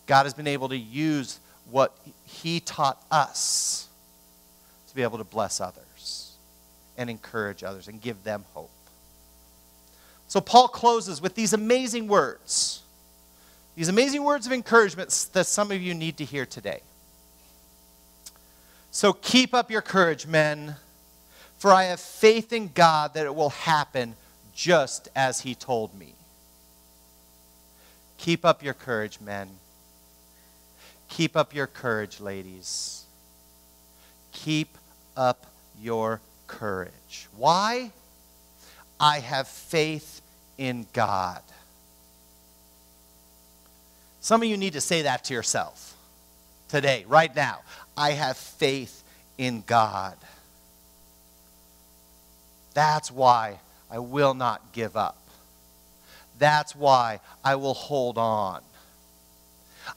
God 0.09 0.24
has 0.24 0.35
been 0.35 0.48
able 0.48 0.70
to 0.70 0.76
use 0.76 1.38
what 1.70 1.96
He 2.25 2.61
taught 2.61 3.03
us 3.11 3.88
to 4.88 4.94
be 4.94 5.03
able 5.03 5.18
to 5.18 5.25
bless 5.25 5.61
others 5.61 6.33
and 6.98 7.09
encourage 7.09 7.64
others 7.64 7.88
and 7.88 8.01
give 8.01 8.22
them 8.25 8.44
hope. 8.53 8.70
So 10.29 10.40
Paul 10.40 10.68
closes 10.68 11.20
with 11.20 11.35
these 11.35 11.53
amazing 11.53 12.09
words. 12.09 12.83
These 13.75 13.88
amazing 13.88 14.22
words 14.22 14.46
of 14.46 14.53
encouragement 14.53 15.09
that 15.33 15.46
some 15.46 15.70
of 15.70 15.81
you 15.81 15.94
need 15.94 16.18
to 16.18 16.25
hear 16.25 16.46
today. 16.46 16.81
So 18.90 19.14
keep 19.14 19.55
up 19.55 19.70
your 19.70 19.81
courage, 19.81 20.27
men, 20.27 20.77
for 21.59 21.72
I 21.72 21.85
have 21.85 22.01
faith 22.01 22.53
in 22.53 22.70
God 22.75 23.14
that 23.14 23.25
it 23.25 23.35
will 23.35 23.51
happen 23.51 24.14
just 24.55 25.09
as 25.16 25.40
he 25.40 25.55
told 25.55 25.98
me. 25.98 26.14
Keep 28.18 28.44
up 28.44 28.62
your 28.62 28.75
courage, 28.75 29.20
men. 29.20 29.48
Keep 31.12 31.37
up 31.37 31.55
your 31.55 31.66
courage, 31.66 32.20
ladies. 32.20 33.05
Keep 34.33 34.79
up 35.14 35.44
your 35.79 36.22
courage. 36.46 37.29
Why? 37.37 37.90
I 38.98 39.18
have 39.18 39.46
faith 39.46 40.22
in 40.57 40.87
God. 40.94 41.42
Some 44.22 44.40
of 44.40 44.48
you 44.48 44.57
need 44.57 44.72
to 44.72 44.81
say 44.81 45.03
that 45.03 45.25
to 45.25 45.35
yourself 45.35 45.94
today, 46.70 47.05
right 47.07 47.37
now. 47.37 47.59
I 47.94 48.12
have 48.12 48.38
faith 48.38 49.05
in 49.37 49.64
God. 49.66 50.16
That's 52.72 53.11
why 53.11 53.61
I 53.90 53.98
will 53.98 54.33
not 54.33 54.72
give 54.72 54.96
up. 54.96 55.18
That's 56.38 56.75
why 56.75 57.20
I 57.44 57.57
will 57.57 57.75
hold 57.75 58.16
on. 58.16 58.62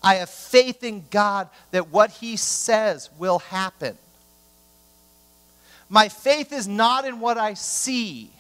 I 0.02 0.16
have 0.16 0.30
faith 0.30 0.84
in 0.84 1.06
God 1.10 1.50
that 1.72 1.90
what 1.90 2.12
He 2.12 2.38
says 2.38 3.10
will 3.18 3.40
happen. 3.40 3.98
My 5.90 6.10
faith 6.10 6.52
is 6.52 6.68
not 6.68 7.06
in 7.06 7.20
what 7.20 7.38
I 7.38 7.54
see, 7.54 8.32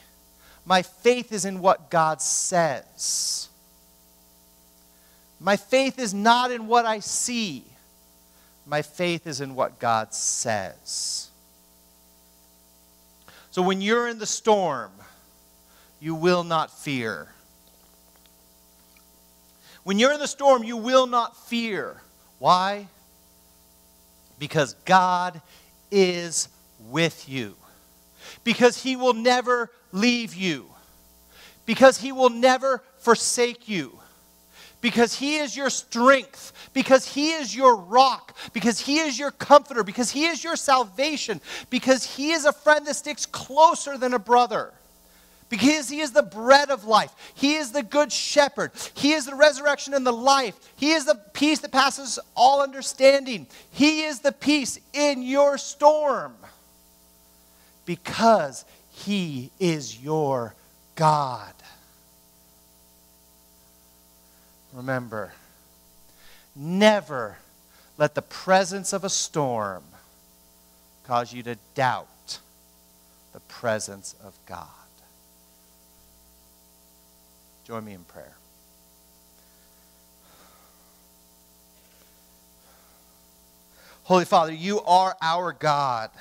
my 0.66 0.82
faith 0.82 1.32
is 1.32 1.46
in 1.46 1.60
what 1.60 1.90
God 1.90 2.22
says. 2.22 3.50
My 5.40 5.58
faith 5.58 6.00
is 6.00 6.14
not 6.14 6.52
in 6.52 6.68
what 6.68 6.86
I 6.86 7.00
see. 7.00 7.66
My 8.66 8.82
faith 8.82 9.28
is 9.28 9.42
in 9.42 9.54
what 9.54 9.80
God 9.80 10.14
says. 10.14 11.30
So 13.52 13.62
when 13.62 13.80
you're 13.80 14.08
in 14.08 14.18
the 14.18 14.26
storm, 14.26 14.92
you 16.00 16.16
will 16.16 16.44
not 16.44 16.72
fear. 16.72 17.28
When 19.86 20.00
you're 20.00 20.12
in 20.12 20.20
the 20.20 20.28
storm, 20.28 20.64
you 20.64 20.76
will 20.76 21.08
not 21.08 21.38
fear. 21.48 22.02
Why? 22.40 22.88
Because 24.38 24.74
God 24.84 25.40
is 25.92 26.50
with 26.90 27.30
you. 27.30 27.56
Because 28.44 28.82
he 28.82 28.96
will 28.96 29.14
never 29.14 29.70
leave 29.92 30.36
you, 30.36 30.66
because 31.66 32.00
he 32.00 32.12
will 32.12 32.30
never 32.30 32.84
forsake 32.98 33.70
you, 33.70 34.00
because 34.82 35.14
he 35.14 35.38
is 35.38 35.56
your 35.56 35.70
strength, 35.70 36.52
because 36.74 37.08
he 37.08 37.32
is 37.32 37.56
your 37.56 37.76
rock, 37.76 38.36
because 38.54 38.80
he 38.80 38.98
is 38.98 39.18
your 39.18 39.32
comforter, 39.32 39.84
because 39.84 40.12
he 40.12 40.26
is 40.26 40.44
your 40.44 40.56
salvation, 40.56 41.40
because 41.70 42.04
he 42.04 42.32
is 42.32 42.46
a 42.46 42.52
friend 42.52 42.86
that 42.88 42.96
sticks 42.96 43.26
closer 43.26 43.98
than 43.98 44.14
a 44.14 44.20
brother. 44.20 44.74
Because 45.50 45.90
he 45.90 46.00
is 46.00 46.12
the 46.12 46.24
bread 46.24 46.72
of 46.72 46.86
life. 46.86 47.12
He 47.36 47.56
is 47.56 47.72
the 47.72 47.84
good 47.84 48.12
shepherd. 48.12 48.72
He 48.96 49.14
is 49.14 49.26
the 49.26 49.36
resurrection 49.36 49.94
and 49.94 50.06
the 50.06 50.12
life. 50.12 50.56
He 50.76 50.92
is 50.92 51.06
the 51.06 51.22
peace 51.34 51.60
that 51.60 51.72
passes 51.72 52.18
all 52.36 52.62
understanding. 52.62 53.48
He 53.72 54.04
is 54.04 54.20
the 54.20 54.32
peace 54.32 54.80
in 54.94 55.22
your 55.22 55.58
storm 55.58 56.36
because 57.86 58.66
He 58.90 59.52
is 59.60 60.02
your 60.02 60.56
God. 60.96 61.54
Remember, 64.74 65.32
never 66.56 67.38
let 67.98 68.16
the 68.16 68.22
presence 68.22 68.92
of 68.94 69.04
a 69.04 69.10
storm 69.10 69.84
cause 71.06 71.32
you 71.32 71.44
to 71.44 71.56
doubt 71.76 72.40
the 73.32 73.40
presence 73.42 74.16
of 74.24 74.34
God. 74.46 74.68
Join 77.66 77.84
me 77.84 77.94
in 77.94 78.04
prayer. 78.04 78.36
Holy 84.04 84.26
Father, 84.26 84.54
you 84.54 84.82
are 84.82 85.18
our 85.20 85.52
God. 85.52 86.12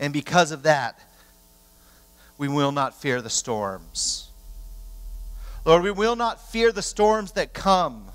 And 0.00 0.10
because 0.10 0.50
of 0.50 0.62
that, 0.62 0.98
we 2.38 2.48
will 2.48 2.72
not 2.72 2.98
fear 2.98 3.20
the 3.20 3.28
storms. 3.28 4.30
Lord, 5.66 5.82
we 5.82 5.90
will 5.90 6.16
not 6.16 6.50
fear 6.50 6.72
the 6.72 6.82
storms 6.82 7.32
that 7.32 7.52
come 7.52 8.06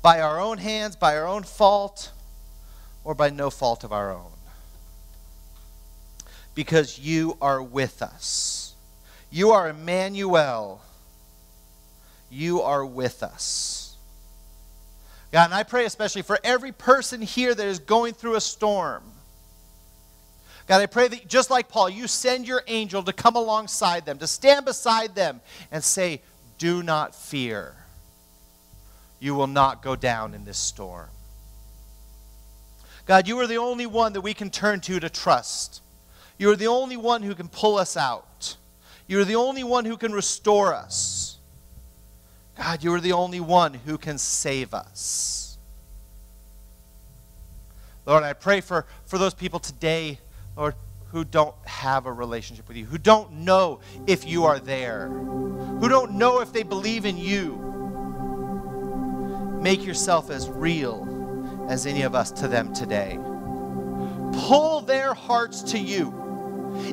by 0.00 0.20
our 0.20 0.38
own 0.38 0.58
hands, 0.58 0.94
by 0.94 1.16
our 1.16 1.26
own 1.26 1.42
fault, 1.42 2.12
or 3.02 3.14
by 3.14 3.28
no 3.30 3.50
fault 3.50 3.82
of 3.82 3.92
our 3.92 4.12
own. 4.12 4.30
Because 6.54 7.00
you 7.00 7.36
are 7.42 7.60
with 7.60 8.00
us. 8.00 8.65
You 9.36 9.50
are 9.50 9.68
Emmanuel. 9.68 10.80
You 12.30 12.62
are 12.62 12.86
with 12.86 13.22
us. 13.22 13.94
God, 15.30 15.44
and 15.44 15.52
I 15.52 15.62
pray 15.62 15.84
especially 15.84 16.22
for 16.22 16.38
every 16.42 16.72
person 16.72 17.20
here 17.20 17.54
that 17.54 17.66
is 17.66 17.78
going 17.78 18.14
through 18.14 18.36
a 18.36 18.40
storm. 18.40 19.02
God, 20.66 20.80
I 20.80 20.86
pray 20.86 21.08
that 21.08 21.28
just 21.28 21.50
like 21.50 21.68
Paul, 21.68 21.90
you 21.90 22.06
send 22.06 22.48
your 22.48 22.62
angel 22.66 23.02
to 23.02 23.12
come 23.12 23.36
alongside 23.36 24.06
them, 24.06 24.16
to 24.20 24.26
stand 24.26 24.64
beside 24.64 25.14
them 25.14 25.42
and 25.70 25.84
say, 25.84 26.22
Do 26.56 26.82
not 26.82 27.14
fear. 27.14 27.74
You 29.20 29.34
will 29.34 29.48
not 29.48 29.82
go 29.82 29.96
down 29.96 30.32
in 30.32 30.46
this 30.46 30.56
storm. 30.56 31.10
God, 33.04 33.28
you 33.28 33.38
are 33.40 33.46
the 33.46 33.58
only 33.58 33.84
one 33.84 34.14
that 34.14 34.22
we 34.22 34.32
can 34.32 34.48
turn 34.48 34.80
to 34.80 34.98
to 34.98 35.10
trust. 35.10 35.82
You 36.38 36.50
are 36.52 36.56
the 36.56 36.68
only 36.68 36.96
one 36.96 37.22
who 37.22 37.34
can 37.34 37.48
pull 37.48 37.76
us 37.76 37.98
out. 37.98 38.25
You 39.06 39.20
are 39.20 39.24
the 39.24 39.36
only 39.36 39.64
one 39.64 39.84
who 39.84 39.96
can 39.96 40.12
restore 40.12 40.74
us. 40.74 41.38
God, 42.56 42.82
you 42.82 42.92
are 42.94 43.00
the 43.00 43.12
only 43.12 43.40
one 43.40 43.74
who 43.74 43.98
can 43.98 44.18
save 44.18 44.74
us. 44.74 45.58
Lord, 48.06 48.22
I 48.22 48.32
pray 48.32 48.60
for, 48.60 48.86
for 49.04 49.18
those 49.18 49.34
people 49.34 49.58
today, 49.58 50.20
Lord, 50.56 50.74
who 51.10 51.24
don't 51.24 51.54
have 51.66 52.06
a 52.06 52.12
relationship 52.12 52.68
with 52.68 52.76
you, 52.76 52.84
who 52.84 52.98
don't 52.98 53.32
know 53.32 53.80
if 54.06 54.26
you 54.26 54.44
are 54.44 54.58
there, 54.58 55.08
who 55.08 55.88
don't 55.88 56.12
know 56.12 56.40
if 56.40 56.52
they 56.52 56.62
believe 56.62 57.04
in 57.04 57.16
you. 57.16 57.62
Make 59.60 59.84
yourself 59.84 60.30
as 60.30 60.48
real 60.48 61.66
as 61.68 61.86
any 61.86 62.02
of 62.02 62.14
us 62.14 62.30
to 62.32 62.48
them 62.48 62.72
today. 62.72 63.18
Pull 64.46 64.82
their 64.82 65.14
hearts 65.14 65.62
to 65.62 65.78
you. 65.78 66.25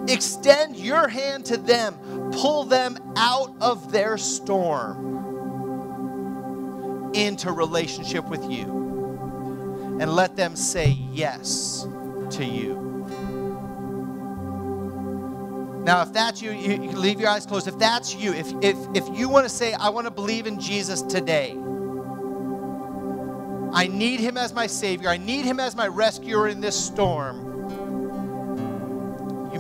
Extend 0.08 0.76
your 0.76 1.08
hand 1.08 1.46
to 1.46 1.58
them. 1.58 1.98
Pull 2.32 2.66
them 2.66 2.98
out 3.16 3.56
of 3.62 3.92
their 3.92 4.18
storm 4.18 5.12
into 7.14 7.52
relationship 7.52 8.26
with 8.26 8.44
you. 8.50 9.98
And 10.00 10.16
let 10.16 10.36
them 10.36 10.56
say 10.56 10.98
yes 11.12 11.88
to 12.32 12.44
you. 12.44 12.84
Now, 15.84 16.02
if 16.02 16.14
that's 16.14 16.42
you, 16.42 16.52
you, 16.52 16.82
you 16.82 16.90
can 16.90 17.02
leave 17.02 17.20
your 17.20 17.30
eyes 17.30 17.46
closed. 17.46 17.68
If 17.68 17.78
that's 17.78 18.16
you, 18.16 18.34
if, 18.34 18.54
if, 18.62 18.78
if 18.96 19.04
you 19.18 19.28
want 19.28 19.46
to 19.46 19.50
say, 19.50 19.74
I 19.74 19.90
want 19.90 20.08
to 20.08 20.12
believe 20.12 20.48
in 20.48 20.60
Jesus 20.60 21.02
today, 21.02 21.58
I 23.74 23.88
need 23.88 24.20
him 24.22 24.38
as 24.38 24.54
my 24.54 24.68
Savior. 24.68 25.10
I 25.10 25.18
need 25.18 25.44
him 25.46 25.60
as 25.60 25.76
my 25.76 25.88
rescuer 25.88 26.48
in 26.48 26.62
this 26.62 26.80
storm. 26.80 27.43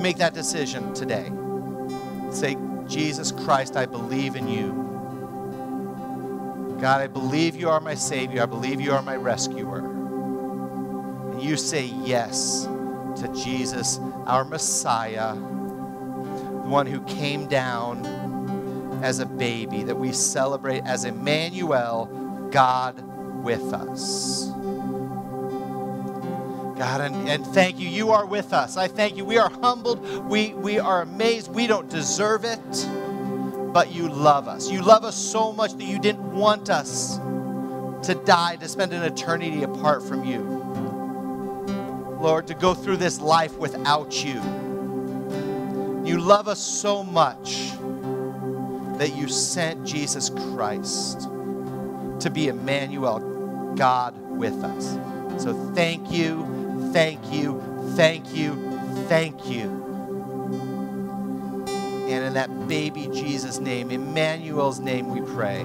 Make 0.04 0.18
that 0.18 0.34
decision 0.34 0.94
today. 0.94 1.32
Say, 2.30 2.58
Jesus 2.90 3.32
Christ, 3.32 3.78
I 3.78 3.86
believe 3.86 4.36
in 4.36 4.50
you. 4.50 4.74
God, 6.82 7.00
I 7.00 7.08
believe 7.08 7.56
you 7.56 7.70
are 7.70 7.80
my 7.80 7.96
Savior. 7.96 8.44
I 8.44 8.46
believe 8.46 8.82
you 8.82 8.92
are 8.92 9.02
my 9.02 9.16
rescuer. 9.16 9.80
And 9.80 11.42
you 11.42 11.56
say 11.56 11.86
yes 11.86 12.66
to 12.66 13.32
Jesus, 13.34 13.98
our 14.26 14.44
Messiah, 14.44 15.36
the 15.36 16.68
one 16.68 16.86
who 16.86 17.00
came 17.04 17.48
down 17.48 18.06
as 19.02 19.20
a 19.20 19.26
baby, 19.26 19.84
that 19.84 19.96
we 19.96 20.12
celebrate 20.12 20.84
as 20.84 21.06
Emmanuel, 21.06 22.50
God 22.52 23.02
with 23.42 23.74
us. 23.74 24.52
God, 26.78 27.02
and, 27.02 27.30
and 27.30 27.46
thank 27.48 27.80
you. 27.80 27.88
You 27.88 28.12
are 28.12 28.26
with 28.26 28.54
us. 28.54 28.78
I 28.78 28.88
thank 28.88 29.16
you. 29.16 29.26
We 29.26 29.38
are 29.38 29.50
humbled. 29.50 30.00
We, 30.30 30.54
we 30.54 30.80
are 30.80 31.02
amazed. 31.04 31.54
We 31.54 31.68
don't 31.68 31.90
deserve 31.90 32.46
it, 32.46 32.88
but 33.74 33.92
you 33.94 34.10
love 34.10 34.48
us. 34.48 34.70
You 34.72 34.82
love 34.82 35.04
us 35.04 35.16
so 35.16 35.52
much 35.52 35.74
that 35.74 35.84
you 35.84 36.00
didn't 36.00 36.34
want 36.34 36.70
us 36.70 37.18
to 38.08 38.16
die, 38.26 38.58
to 38.58 38.68
spend 38.68 38.94
an 38.94 39.04
eternity 39.04 39.64
apart 39.64 40.04
from 40.04 40.26
you. 40.26 40.40
Lord, 42.20 42.48
to 42.48 42.54
go 42.54 42.74
through 42.74 42.98
this 42.98 43.20
life 43.20 43.56
without 43.58 44.24
you. 44.24 44.42
You 46.06 46.20
love 46.20 46.48
us 46.48 46.60
so 46.60 47.04
much 47.04 47.72
that 48.98 49.16
you 49.16 49.28
sent 49.28 49.86
Jesus 49.86 50.30
Christ 50.30 51.30
to 52.20 52.30
be 52.30 52.48
Emmanuel, 52.48 53.74
God 53.76 54.18
with 54.30 54.64
us. 54.64 54.98
So 55.42 55.54
thank 55.74 56.12
you, 56.12 56.46
thank 56.94 57.34
you, 57.34 57.62
thank 57.96 58.34
you, 58.36 58.56
thank 59.10 59.48
you. 59.48 59.84
And 62.08 62.26
in 62.26 62.34
that 62.36 62.68
baby 62.68 63.10
Jesus' 63.12 63.60
name, 63.60 63.90
Emmanuel's 63.92 64.80
name, 64.80 65.10
we 65.10 65.22
pray. 65.22 65.62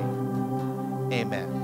Amen. 1.12 1.57